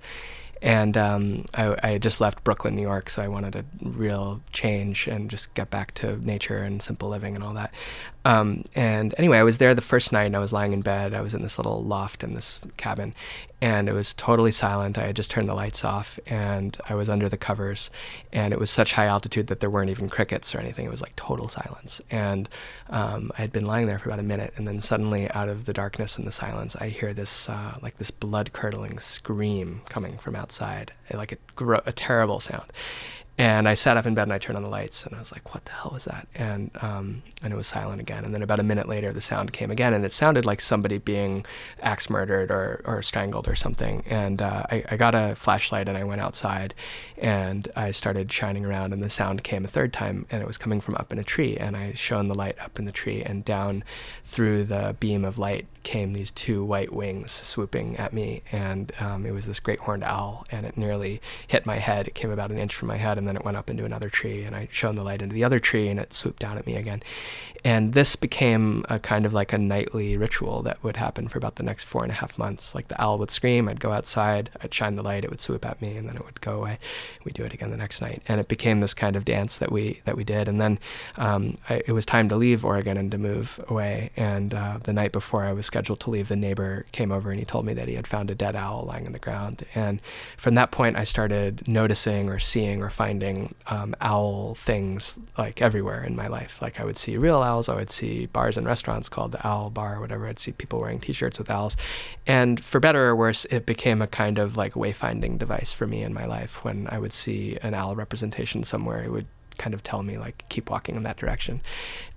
[0.61, 5.07] And um, I, I just left Brooklyn, New York, so I wanted a real change
[5.07, 7.73] and just get back to nature and simple living and all that.
[8.27, 11.13] Um, and anyway, I was there the first night and I was lying in bed.
[11.13, 13.15] I was in this little loft in this cabin
[13.61, 14.97] and it was totally silent.
[14.97, 17.89] I had just turned the lights off and I was under the covers
[18.33, 20.85] and it was such high altitude that there weren't even crickets or anything.
[20.85, 22.01] It was like total silence.
[22.11, 22.49] And
[22.89, 25.63] um, I had been lying there for about a minute and then suddenly out of
[25.63, 30.17] the darkness and the silence, I hear this uh, like this blood curdling scream coming
[30.17, 32.73] from outside, like a, gro- a terrible sound.
[33.39, 35.31] And I sat up in bed and I turned on the lights and I was
[35.31, 38.25] like, "What the hell was that?" And um, and it was silent again.
[38.25, 40.97] And then about a minute later, the sound came again, and it sounded like somebody
[40.97, 41.45] being
[41.81, 44.03] axe murdered or, or strangled or something.
[44.07, 46.73] And uh, I, I got a flashlight and I went outside,
[47.17, 50.57] and I started shining around, and the sound came a third time, and it was
[50.57, 51.57] coming from up in a tree.
[51.57, 53.83] And I shone the light up in the tree, and down
[54.25, 59.25] through the beam of light came these two white wings swooping at me, and um,
[59.25, 62.09] it was this great horned owl, and it nearly hit my head.
[62.09, 64.09] It came about an inch from my head, and then it went up into another
[64.09, 66.67] tree, and I shone the light into the other tree, and it swooped down at
[66.67, 67.01] me again.
[67.63, 71.55] And this became a kind of like a nightly ritual that would happen for about
[71.55, 72.75] the next four and a half months.
[72.75, 75.65] Like the owl would scream, I'd go outside, I'd shine the light, it would swoop
[75.65, 76.79] at me, and then it would go away.
[77.23, 79.71] We'd do it again the next night, and it became this kind of dance that
[79.71, 80.49] we that we did.
[80.49, 80.79] And then
[81.15, 84.11] um, I, it was time to leave Oregon and to move away.
[84.17, 87.37] And uh, the night before I was scheduled to leave, the neighbor came over and
[87.37, 89.63] he told me that he had found a dead owl lying on the ground.
[89.75, 90.01] And
[90.35, 96.03] from that point, I started noticing or seeing or finding um, owl things like everywhere
[96.03, 96.59] in my life.
[96.63, 99.69] Like I would see real owls, I would see bars and restaurants called the Owl
[99.69, 100.25] Bar or whatever.
[100.25, 101.77] I'd see people wearing T-shirts with owls,
[102.25, 106.01] and for better or worse, it became a kind of like wayfinding device for me
[106.01, 106.63] in my life.
[106.63, 110.43] When I would see an owl representation somewhere, it would kind of tell me like
[110.49, 111.61] keep walking in that direction.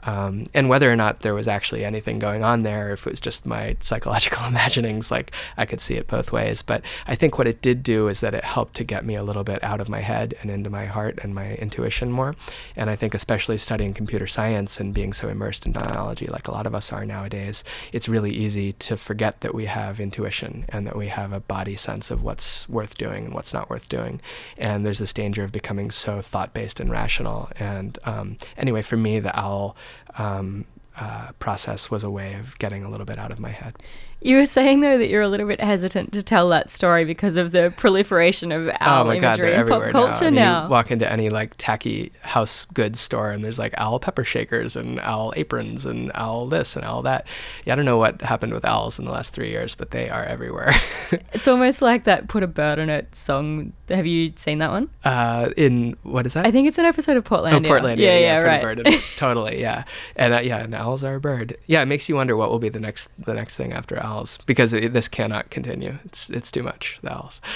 [0.04, 3.20] Um, and whether or not there was actually anything going on there, if it was
[3.20, 6.62] just my psychological imaginings, like I could see it both ways.
[6.62, 9.22] But I think what it did do is that it helped to get me a
[9.22, 12.34] little bit out of my head and into my heart and my intuition more.
[12.76, 16.52] And I think, especially studying computer science and being so immersed in technology, like a
[16.52, 20.86] lot of us are nowadays, it's really easy to forget that we have intuition and
[20.86, 24.20] that we have a body sense of what's worth doing and what's not worth doing.
[24.56, 27.50] And there's this danger of becoming so thought based and rational.
[27.58, 29.76] And um, anyway, for me, the owl
[30.16, 30.64] um,
[30.96, 33.76] uh, process was a way of getting a little bit out of my head.
[34.22, 37.36] You were saying though that you're a little bit hesitant to tell that story because
[37.36, 40.42] of the proliferation of owl oh my god, imagery they're in pop everywhere culture now.
[40.42, 40.64] now.
[40.64, 44.76] You walk into any like tacky house goods store and there's like owl pepper shakers
[44.76, 47.26] and owl aprons and owl this and owl that.
[47.64, 50.10] Yeah, I don't know what happened with owls in the last three years, but they
[50.10, 50.74] are everywhere.
[51.32, 53.72] It's almost like that "Put a Bird on It" song.
[53.90, 54.88] Have you seen that one?
[55.04, 56.46] uh, in what is that?
[56.46, 57.66] I think it's an episode of Portland.
[57.66, 58.00] Oh, Portland.
[58.00, 58.76] Yeah, yeah, Pretty right.
[58.84, 59.84] Bird totally, yeah.
[60.16, 61.56] And uh, yeah, and owls are a bird.
[61.66, 64.38] Yeah, it makes you wonder what will be the next the next thing after owls
[64.46, 65.98] because it, this cannot continue.
[66.04, 66.98] It's it's too much.
[67.02, 67.40] The owls.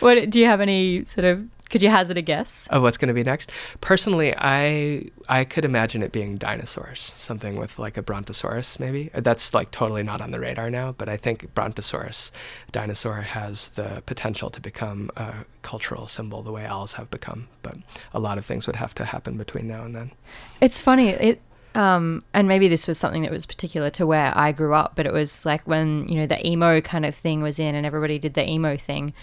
[0.00, 1.48] What do you have any sort of?
[1.72, 2.68] Could you hazard a guess?
[2.68, 3.50] of what's going to be next.
[3.80, 9.10] Personally, I I could imagine it being dinosaurs, something with like a brontosaurus maybe.
[9.14, 12.30] That's like totally not on the radar now, but I think brontosaurus
[12.72, 17.48] dinosaur has the potential to become a cultural symbol the way owls have become.
[17.62, 17.76] But
[18.12, 20.12] a lot of things would have to happen between now and then.
[20.60, 21.08] It's funny.
[21.08, 21.40] It
[21.74, 25.06] um, and maybe this was something that was particular to where I grew up, but
[25.06, 28.18] it was like when you know the emo kind of thing was in, and everybody
[28.18, 29.14] did the emo thing,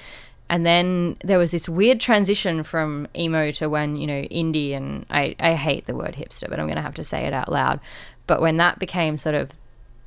[0.50, 5.06] and then there was this weird transition from emo to when you know indie, and
[5.10, 7.80] I I hate the word hipster, but I'm gonna have to say it out loud.
[8.28, 9.52] But when that became sort of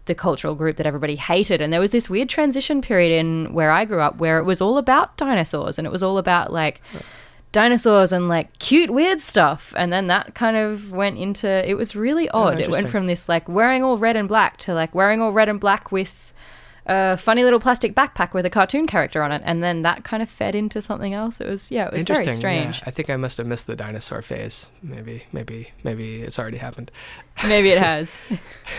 [0.06, 1.60] the cultural group that everybody hated.
[1.60, 4.60] And there was this weird transition period in where I grew up where it was
[4.60, 6.80] all about dinosaurs and it was all about like
[7.52, 9.72] dinosaurs and like cute weird stuff.
[9.76, 12.58] And then that kind of went into it was really oh, odd.
[12.58, 15.48] it went from this like wearing all red and black to like wearing all red
[15.48, 16.31] and black with
[16.86, 19.42] a funny little plastic backpack with a cartoon character on it.
[19.44, 21.40] And then that kind of fed into something else.
[21.40, 22.78] It was yeah, it was very strange.
[22.78, 22.84] Yeah.
[22.86, 24.66] I think I must have missed the dinosaur phase.
[24.82, 26.90] Maybe, maybe, maybe it's already happened.
[27.48, 28.20] Maybe it has.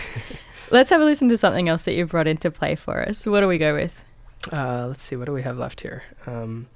[0.70, 3.26] Let's have a listen to something else that you brought into play for us.
[3.26, 4.04] What do we go with?
[4.52, 6.02] Uh, let's see, what do we have left here?
[6.26, 6.68] Um,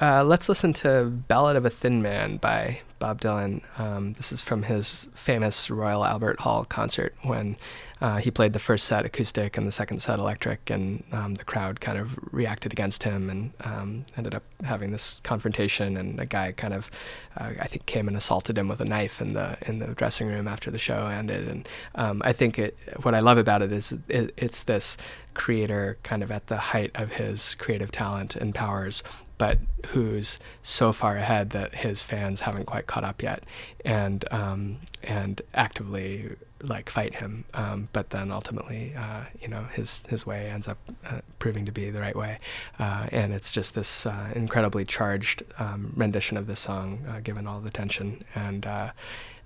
[0.00, 3.62] uh, let's listen to Ballad of a Thin Man by Bob Dylan.
[3.78, 7.56] Um, this is from his famous Royal Albert Hall concert when
[8.02, 11.44] uh, he played the first set acoustic and the second set electric, and um, the
[11.44, 15.96] crowd kind of reacted against him and um, ended up having this confrontation.
[15.96, 16.90] And a guy kind of,
[17.36, 20.26] uh, I think, came and assaulted him with a knife in the in the dressing
[20.26, 21.46] room after the show ended.
[21.46, 24.96] And um, I think it, what I love about it is it, it's this
[25.34, 29.04] creator kind of at the height of his creative talent and powers
[29.38, 29.58] but
[29.88, 33.44] who's so far ahead that his fans haven't quite caught up yet,
[33.84, 37.44] and um, and actively like fight him.
[37.54, 41.72] Um, but then ultimately, uh, you know, his his way ends up uh, proving to
[41.72, 42.38] be the right way,
[42.78, 47.46] uh, and it's just this uh, incredibly charged um, rendition of this song, uh, given
[47.46, 48.90] all the tension, and uh,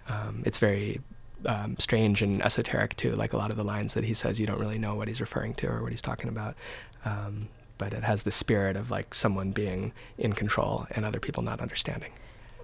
[0.09, 1.01] um, it's very.
[1.45, 4.47] Um, strange and esoteric too, like a lot of the lines that he says, you
[4.47, 6.57] don't really know what he's referring to or what he's talking about.
[7.05, 7.49] Um,
[7.79, 11.61] but it has the spirit of like someone being in control and other people not
[11.61, 12.13] understanding.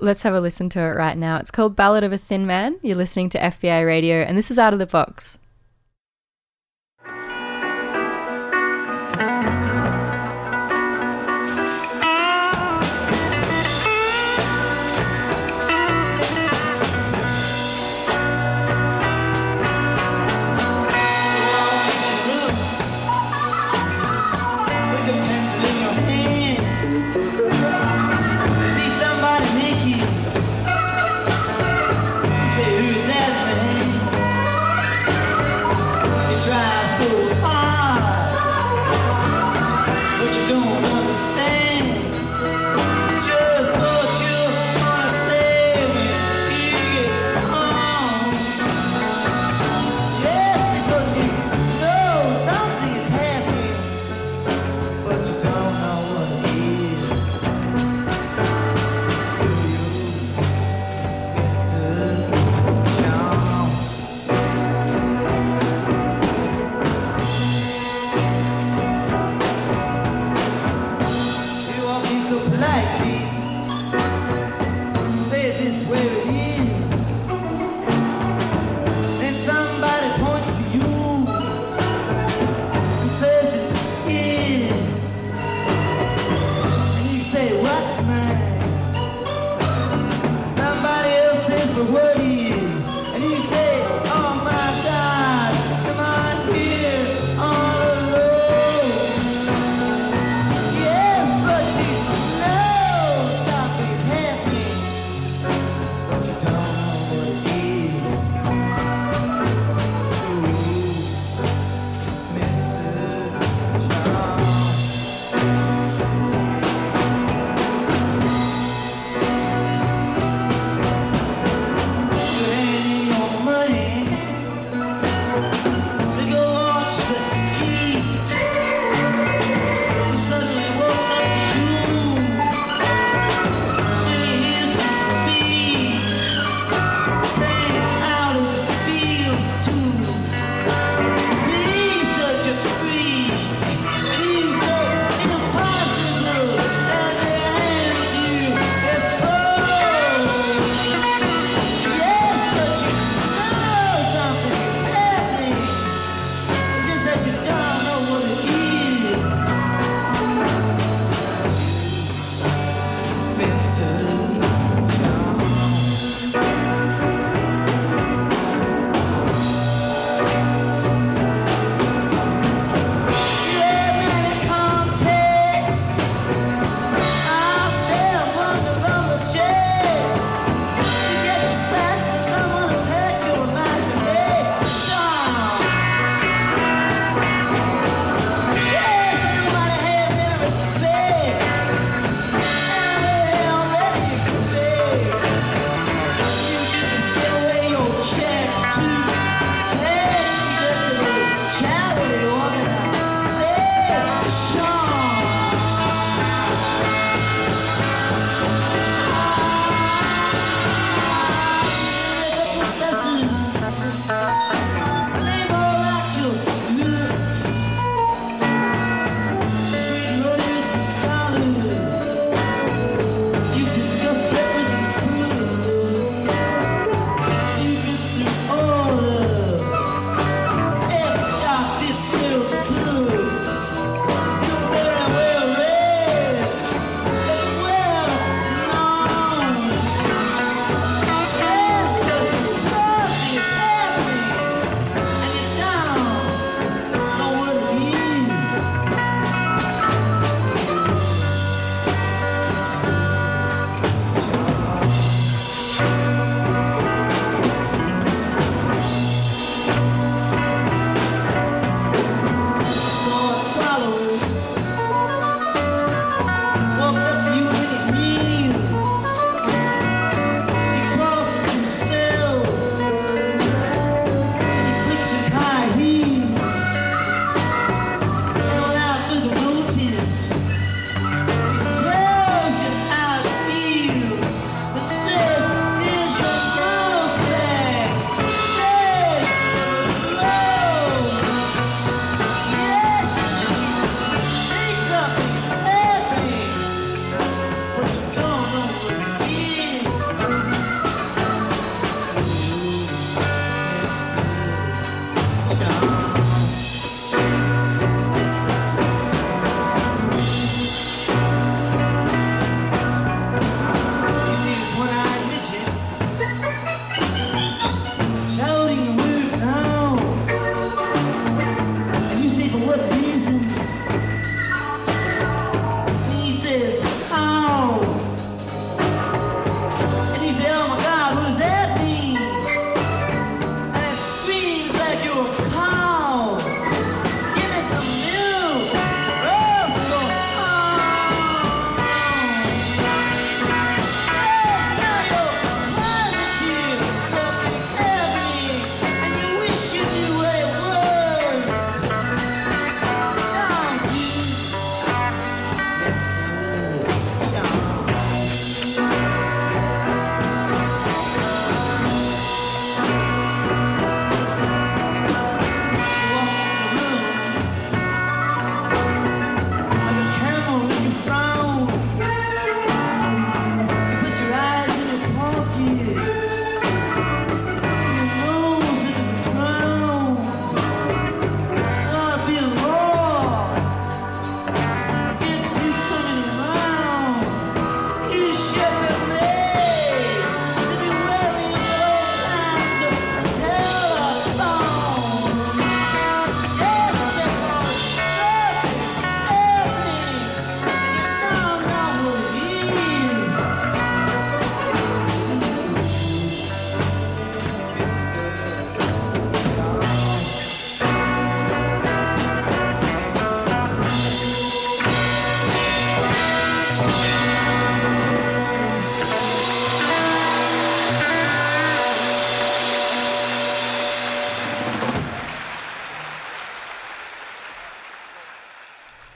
[0.00, 1.36] Let's have a listen to it right now.
[1.38, 2.76] It's called Ballad of a Thin Man.
[2.82, 5.38] You're listening to FBI Radio, and this is Out of the Box.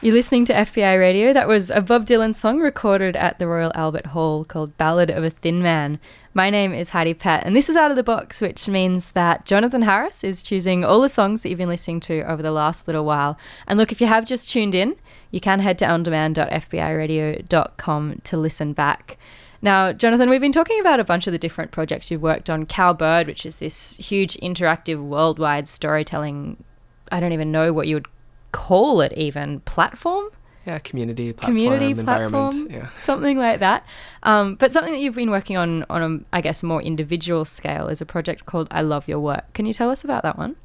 [0.07, 1.33] You're listening to FBI Radio.
[1.33, 5.25] That was a Bob Dylan song recorded at the Royal Albert Hall called Ballad of
[5.25, 5.99] a Thin Man.
[6.33, 9.47] My name is Heidi Pett, and this is Out of the Box, which means that
[9.47, 12.87] Jonathan Harris is choosing all the songs that you've been listening to over the last
[12.87, 13.37] little while.
[13.67, 14.95] And look, if you have just tuned in,
[15.33, 19.19] you can head to ondemand.fbiradio.com to listen back.
[19.61, 22.67] Now, Jonathan, we've been talking about a bunch of the different projects you've worked on.
[22.67, 26.63] Cowbird, which is this huge interactive worldwide storytelling,
[27.11, 28.07] I don't even know what you would
[28.53, 30.29] call it even, platform?
[30.67, 32.89] Yeah, community platform, community platform, Yeah.
[32.97, 33.87] something like that.
[34.25, 37.87] Um, but something that you've been working on on a, I guess, more individual scale
[37.87, 40.57] is a project called "I Love Your Work." Can you tell us about that one?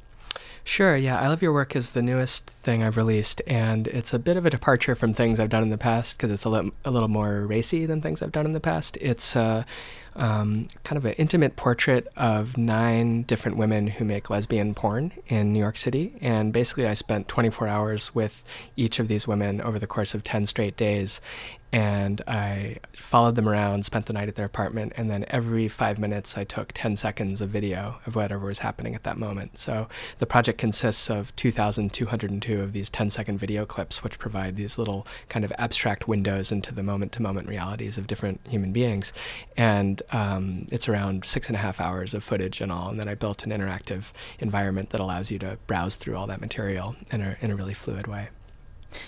[0.64, 1.20] Sure, yeah.
[1.20, 4.46] I Love Your Work is the newest thing I've released, and it's a bit of
[4.46, 7.08] a departure from things I've done in the past because it's a, li- a little
[7.08, 8.96] more racy than things I've done in the past.
[9.00, 9.64] It's uh,
[10.16, 15.52] um, kind of an intimate portrait of nine different women who make lesbian porn in
[15.52, 16.14] New York City.
[16.20, 18.42] And basically, I spent 24 hours with
[18.76, 21.20] each of these women over the course of 10 straight days.
[21.72, 25.98] And I followed them around, spent the night at their apartment, and then every five
[25.98, 29.58] minutes I took 10 seconds of video of whatever was happening at that moment.
[29.58, 34.76] So the project consists of 2,202 of these 10 second video clips, which provide these
[34.76, 39.14] little kind of abstract windows into the moment to moment realities of different human beings.
[39.56, 42.90] And um, it's around six and a half hours of footage and all.
[42.90, 44.04] And then I built an interactive
[44.40, 47.74] environment that allows you to browse through all that material in a, in a really
[47.74, 48.28] fluid way.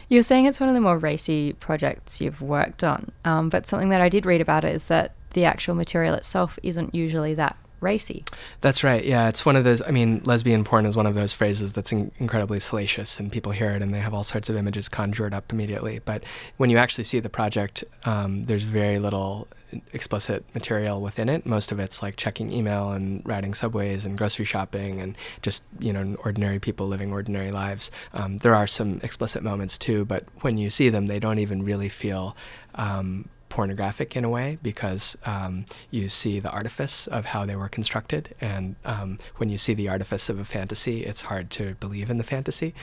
[0.08, 3.90] You're saying it's one of the more racy projects you've worked on, um, but something
[3.90, 7.56] that I did read about it is that the actual material itself isn't usually that
[7.84, 8.24] racy.
[8.60, 9.04] That's right.
[9.04, 9.82] Yeah, it's one of those.
[9.82, 13.52] I mean, lesbian porn is one of those phrases that's in- incredibly salacious, and people
[13.52, 16.00] hear it and they have all sorts of images conjured up immediately.
[16.04, 16.24] But
[16.56, 19.46] when you actually see the project, um, there's very little
[19.92, 21.46] explicit material within it.
[21.46, 25.92] Most of it's like checking email and riding subways and grocery shopping and just you
[25.92, 27.90] know ordinary people living ordinary lives.
[28.12, 31.62] Um, there are some explicit moments too, but when you see them, they don't even
[31.62, 32.36] really feel.
[32.76, 37.68] Um, pornographic in a way because um, you see the artifice of how they were
[37.68, 42.10] constructed, and um, when you see the artifice of a fantasy, it's hard to believe
[42.10, 42.74] in the fantasy.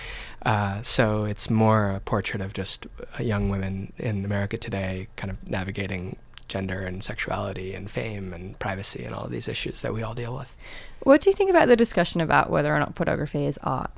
[0.45, 2.88] Uh, so it's more a portrait of just
[3.19, 6.15] young women in America today, kind of navigating
[6.47, 10.13] gender and sexuality and fame and privacy and all of these issues that we all
[10.13, 10.55] deal with.
[11.03, 13.91] What do you think about the discussion about whether or not pornography is art?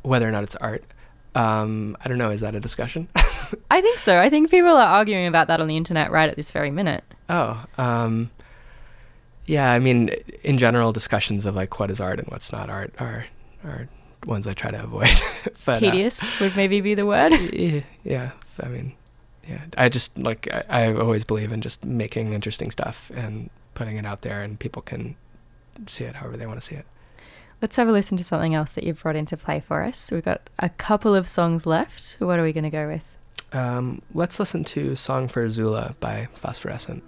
[0.00, 0.82] Whether or not it's art,
[1.34, 2.30] um, I don't know.
[2.30, 3.08] Is that a discussion?
[3.70, 4.18] I think so.
[4.18, 7.04] I think people are arguing about that on the internet right at this very minute.
[7.28, 8.30] Oh, um,
[9.46, 9.70] yeah.
[9.72, 10.10] I mean,
[10.42, 13.26] in general, discussions of like what is art and what's not art are
[13.64, 13.88] are
[14.26, 15.20] ones I try to avoid.
[15.64, 17.32] but, uh, Tedious would maybe be the word.
[17.52, 18.30] yeah, yeah.
[18.62, 18.94] I mean,
[19.48, 19.62] yeah.
[19.76, 24.06] I just like I, I always believe in just making interesting stuff and putting it
[24.06, 25.16] out there, and people can
[25.86, 26.86] see it however they want to see it.
[27.62, 30.10] Let's have a listen to something else that you've brought into play for us.
[30.10, 32.16] We've got a couple of songs left.
[32.18, 33.04] What are we going to go with?
[33.52, 37.02] Um, let's listen to "Song for Zula" by Phosphorescent.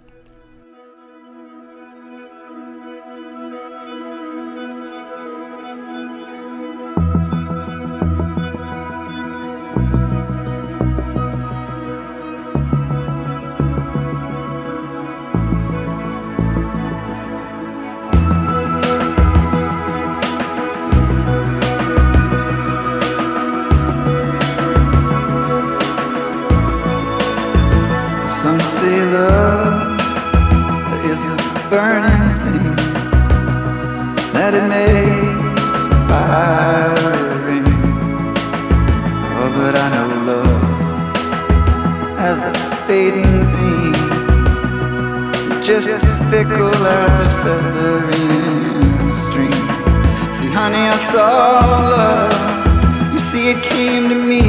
[45.67, 46.01] Just as
[46.31, 48.31] fickle as a feather in
[49.09, 49.51] a stream.
[50.31, 51.59] See, honey, I saw
[51.91, 53.11] love.
[53.11, 54.43] You see, it came to me.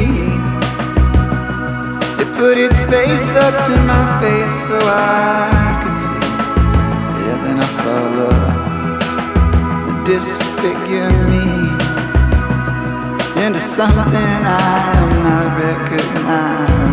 [2.21, 6.27] It put its face up to my face so I could see.
[7.19, 8.69] Yeah, then I saw love
[10.05, 11.45] disfigure me
[13.45, 16.88] into something I am not recognizing.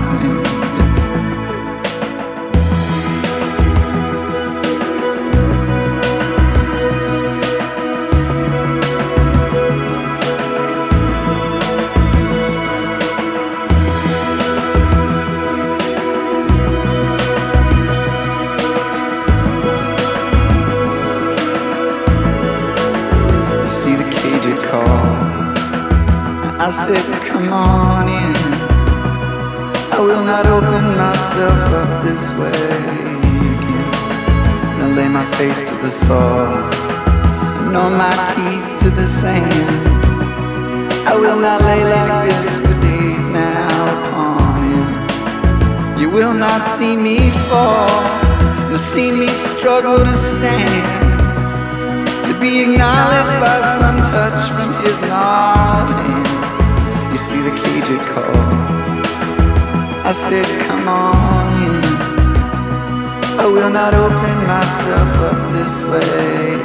[26.87, 28.35] Said, come on in.
[29.97, 32.65] I will not open myself up this way
[33.57, 33.91] again.
[34.79, 36.47] Now lay my face to the saw,
[37.73, 39.69] nor my teeth to the sand.
[41.09, 43.77] I will not lay like this for days now
[45.99, 48.01] You will not see me fall,
[48.69, 51.07] nor see me struggle to stand.
[52.27, 56.26] To be acknowledged by some touch from his gnarled hands.
[60.05, 61.85] I said, come on in.
[63.39, 66.56] I will not open myself up this way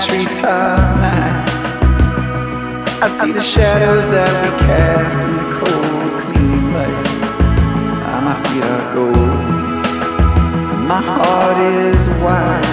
[0.00, 1.48] treetop night.
[3.02, 7.08] I see the shadows that we cast in the cold, clean light.
[8.22, 9.16] My feet are gold,
[10.72, 12.64] and my heart is wide.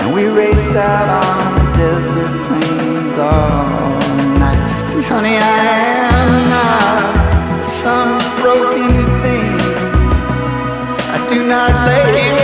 [0.00, 3.98] And we race out on the desert plains all
[4.42, 4.88] night.
[4.88, 5.58] See, honey, I
[6.10, 8.90] am not some broken
[9.22, 9.54] thing.
[11.14, 12.41] I do not lay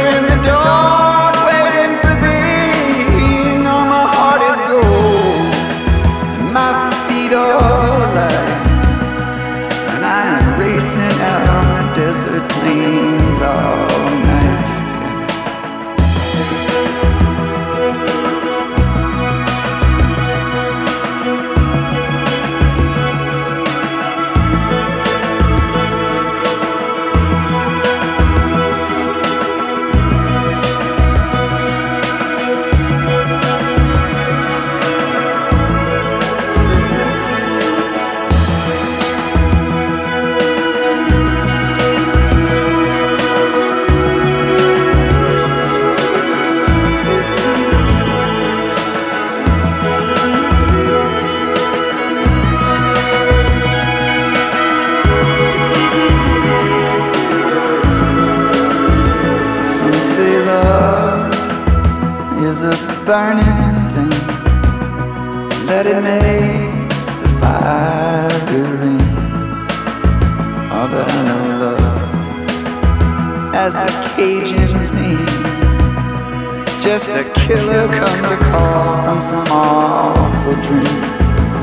[77.48, 81.00] killer come to call from some awful dream.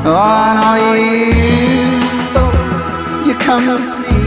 [0.04, 2.02] Oh, and all you
[2.34, 2.86] folks
[3.28, 4.26] you come to see.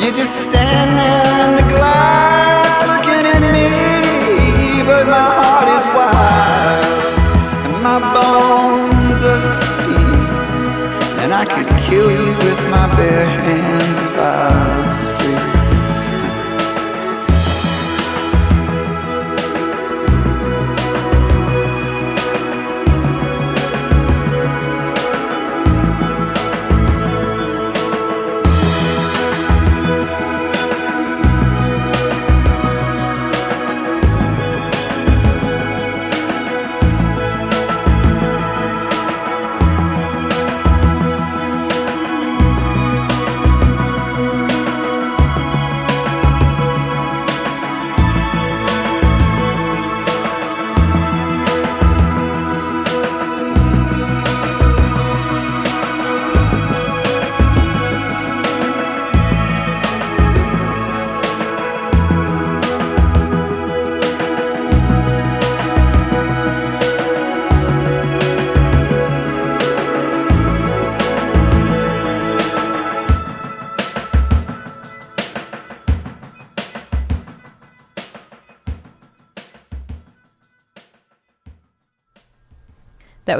[0.00, 6.94] You just stand there in the glass looking at me, but my heart is wild
[7.66, 9.42] and my bones are
[9.74, 10.22] steel,
[11.22, 12.29] and I could kill you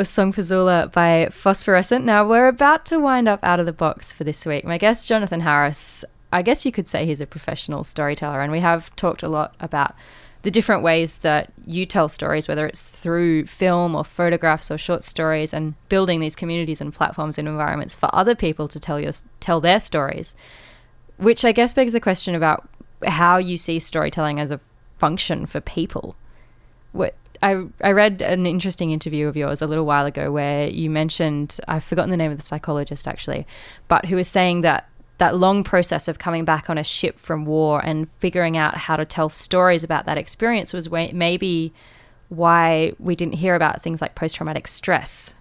[0.01, 2.07] was Song for Zula by Phosphorescent.
[2.07, 4.64] Now we're about to wind up out of the box for this week.
[4.64, 8.61] My guest, Jonathan Harris, I guess you could say he's a professional storyteller, and we
[8.61, 9.94] have talked a lot about
[10.40, 15.05] the different ways that you tell stories, whether it's through film or photographs or short
[15.05, 19.12] stories, and building these communities and platforms and environments for other people to tell your
[19.40, 20.34] tell their stories.
[21.18, 22.66] Which I guess begs the question about
[23.07, 24.61] how you see storytelling as a
[24.96, 26.16] function for people.
[26.92, 30.91] What I I read an interesting interview of yours a little while ago where you
[30.91, 33.47] mentioned I've forgotten the name of the psychologist actually,
[33.88, 34.88] but who was saying that
[35.18, 38.97] that long process of coming back on a ship from war and figuring out how
[38.97, 41.72] to tell stories about that experience was way, maybe
[42.30, 45.34] why we didn't hear about things like post traumatic stress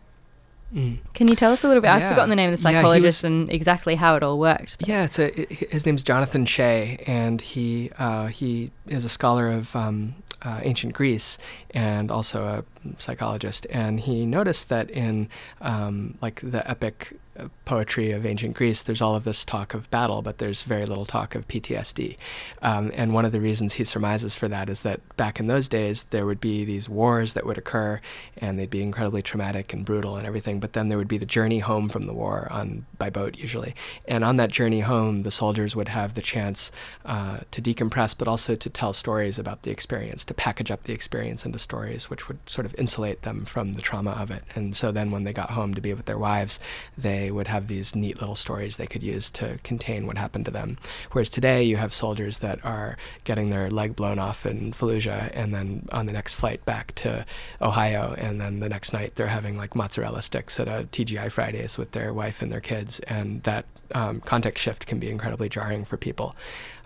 [0.73, 1.89] Can you tell us a little bit?
[1.91, 4.77] I've forgotten the name of the Yeah, psychologist was- and exactly how it all worked.
[4.79, 9.09] but- Yeah, it's a, i his name's Jonathan Shay, and he uh, he is a
[9.09, 11.37] scholar of um, uh, ancient Greece
[11.71, 12.63] and also a
[12.97, 13.67] psychologist.
[13.69, 15.29] And he noticed that in
[15.61, 17.17] um, like the epic
[17.65, 21.05] poetry of ancient Greece, there's all of this talk of battle, but there's very little
[21.05, 22.17] talk of PTSD.
[22.61, 25.67] Um, and one of the reasons he surmises for that is that back in those
[25.67, 28.01] days, there would be these wars that would occur,
[28.37, 30.59] and they'd be incredibly traumatic and brutal and everything.
[30.59, 33.75] But then there would be the journey home from the war on by boat usually,
[34.07, 36.71] and on that journey home, the soldiers would have the chance
[37.05, 40.93] uh, to decompress, but also to tell stories about the experience, to package up the
[40.93, 44.43] experience into stories, which would sort of insulate them from the trauma of it.
[44.55, 46.59] And so then, when they got home to be with their wives,
[46.97, 50.51] they would have these neat little stories they could use to contain what happened to
[50.51, 50.77] them.
[51.11, 55.53] Whereas today, you have soldiers that are getting their leg blown off in Fallujah, and
[55.53, 57.25] then on the next flight back to
[57.61, 61.77] Ohio, and then the next night they're having like mozzarella sticks at a TGI Fridays
[61.77, 65.85] with their wife and their kids, and that um, context shift can be incredibly jarring
[65.85, 66.35] for people.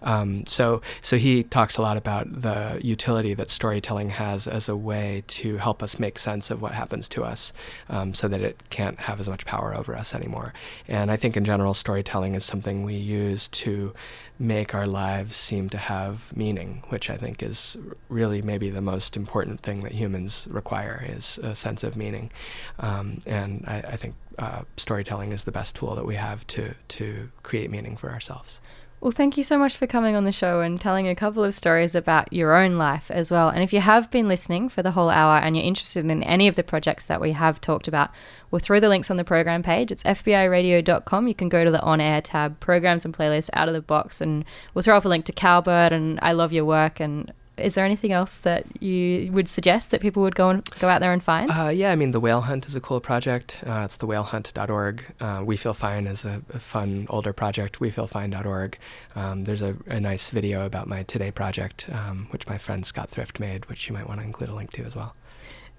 [0.03, 4.75] Um, so, so he talks a lot about the utility that storytelling has as a
[4.75, 7.53] way to help us make sense of what happens to us,
[7.89, 10.53] um, so that it can't have as much power over us anymore.
[10.87, 13.93] And I think in general, storytelling is something we use to
[14.39, 17.77] make our lives seem to have meaning, which I think is
[18.09, 22.31] really maybe the most important thing that humans require is a sense of meaning.
[22.79, 26.73] Um, and I, I think uh, storytelling is the best tool that we have to
[26.89, 28.59] to create meaning for ourselves.
[29.03, 31.53] Well, thank you so much for coming on the show and telling a couple of
[31.53, 33.49] stories about your own life as well.
[33.49, 36.47] And if you have been listening for the whole hour and you're interested in any
[36.47, 38.11] of the projects that we have talked about,
[38.49, 39.91] we'll throw the links on the program page.
[39.91, 41.27] It's fbiradio.com.
[41.27, 44.21] You can go to the on air tab, programs and playlists out of the box,
[44.21, 47.01] and we'll throw up a link to Cowbird and I Love Your Work.
[47.01, 47.29] And
[47.63, 50.99] is there anything else that you would suggest that people would go and go out
[50.99, 51.49] there and find?
[51.49, 53.59] Uh, yeah, I mean, the Whale Hunt is a cool project.
[53.65, 55.13] Uh, it's thewhalehunt.org.
[55.19, 57.79] Uh, we Feel Fine is a, a fun older project.
[57.79, 58.77] WeFeelFine.org.
[59.15, 63.09] Um, there's a, a nice video about my Today project, um, which my friend Scott
[63.09, 65.15] Thrift made, which you might want to include a link to as well.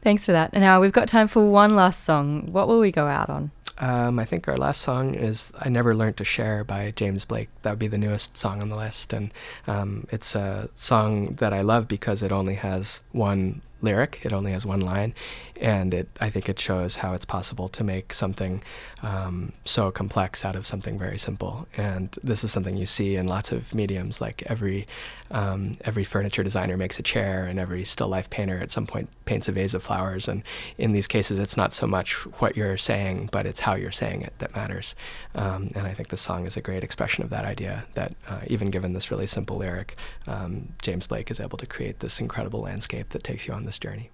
[0.02, 0.50] Thanks for that.
[0.52, 2.52] And now we've got time for one last song.
[2.52, 3.50] What will we go out on?
[3.78, 7.48] Um, I think our last song is I Never Learned to Share by James Blake.
[7.62, 9.12] That would be the newest song on the list.
[9.12, 9.32] And
[9.66, 14.52] um, it's a song that I love because it only has one lyric, it only
[14.52, 15.14] has one line.
[15.60, 18.62] And it, I think it shows how it's possible to make something
[19.02, 21.68] um, so complex out of something very simple.
[21.76, 24.86] And this is something you see in lots of mediums, like every,
[25.30, 29.08] um, every furniture designer makes a chair, and every still life painter at some point
[29.26, 30.26] paints a vase of flowers.
[30.26, 30.42] And
[30.78, 34.22] in these cases, it's not so much what you're saying, but it's how you're saying
[34.22, 34.96] it that matters.
[35.34, 38.40] Um, and I think the song is a great expression of that idea that uh,
[38.48, 42.60] even given this really simple lyric, um, James Blake is able to create this incredible
[42.60, 44.10] landscape that takes you on this journey.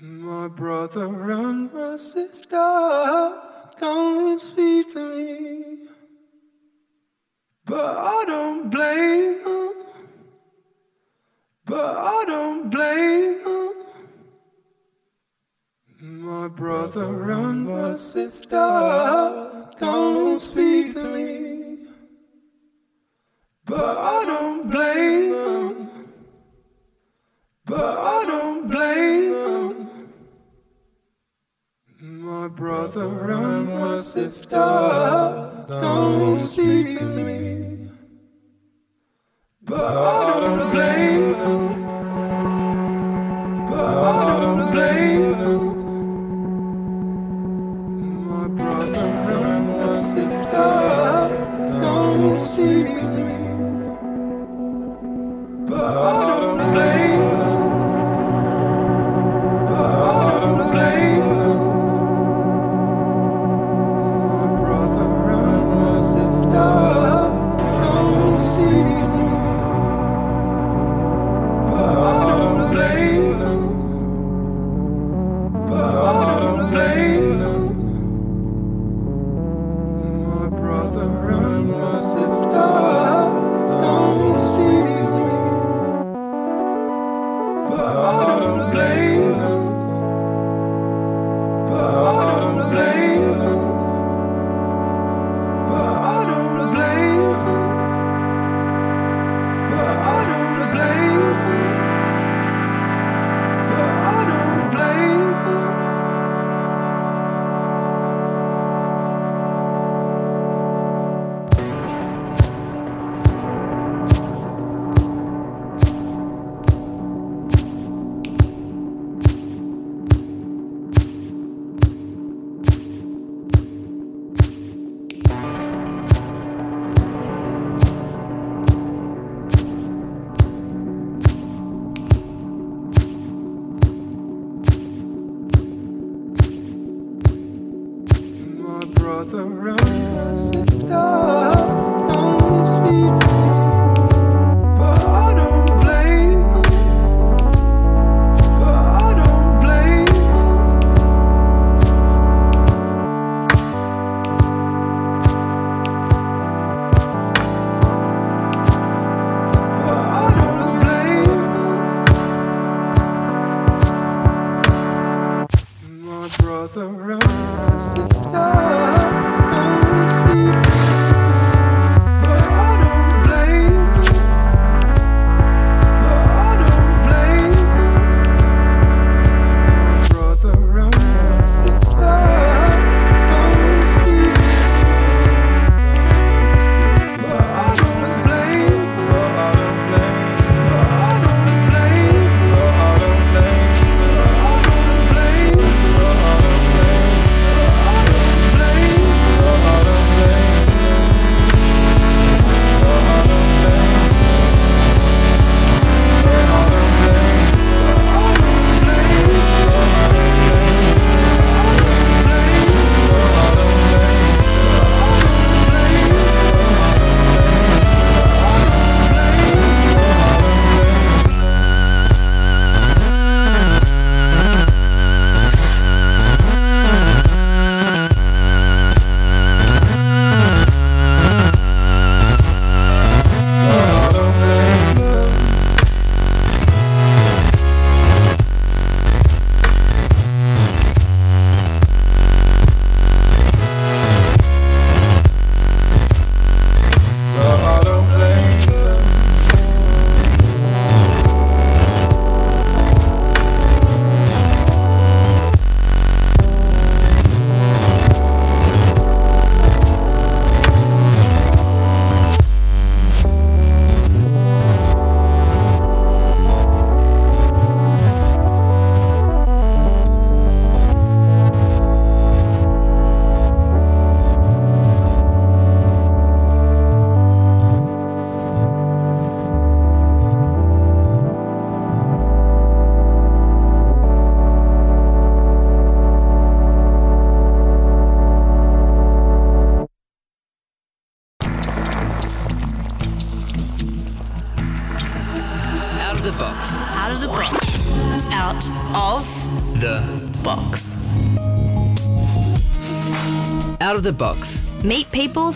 [0.00, 3.40] My brother and my sister
[3.78, 5.78] don't speak to me,
[7.64, 9.74] but I don't blame them.
[11.64, 13.74] But I don't blame them.
[16.00, 21.78] My brother and my sister don't speak to me,
[23.64, 25.83] but I don't blame them.
[27.66, 29.88] But I don't blame them.
[31.98, 37.88] My brother and my sister don't speak to me.
[39.62, 41.66] But I don't blame them.
[43.70, 45.64] But I don't blame them.
[48.28, 49.08] My brother
[49.40, 50.68] and my sister
[51.80, 53.32] don't speak to me.
[55.66, 57.03] But I don't blame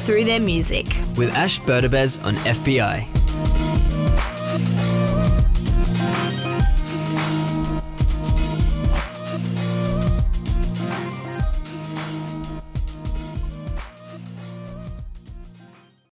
[0.09, 0.87] through their music.
[1.19, 3.18] with Ash Berdabez on FBI.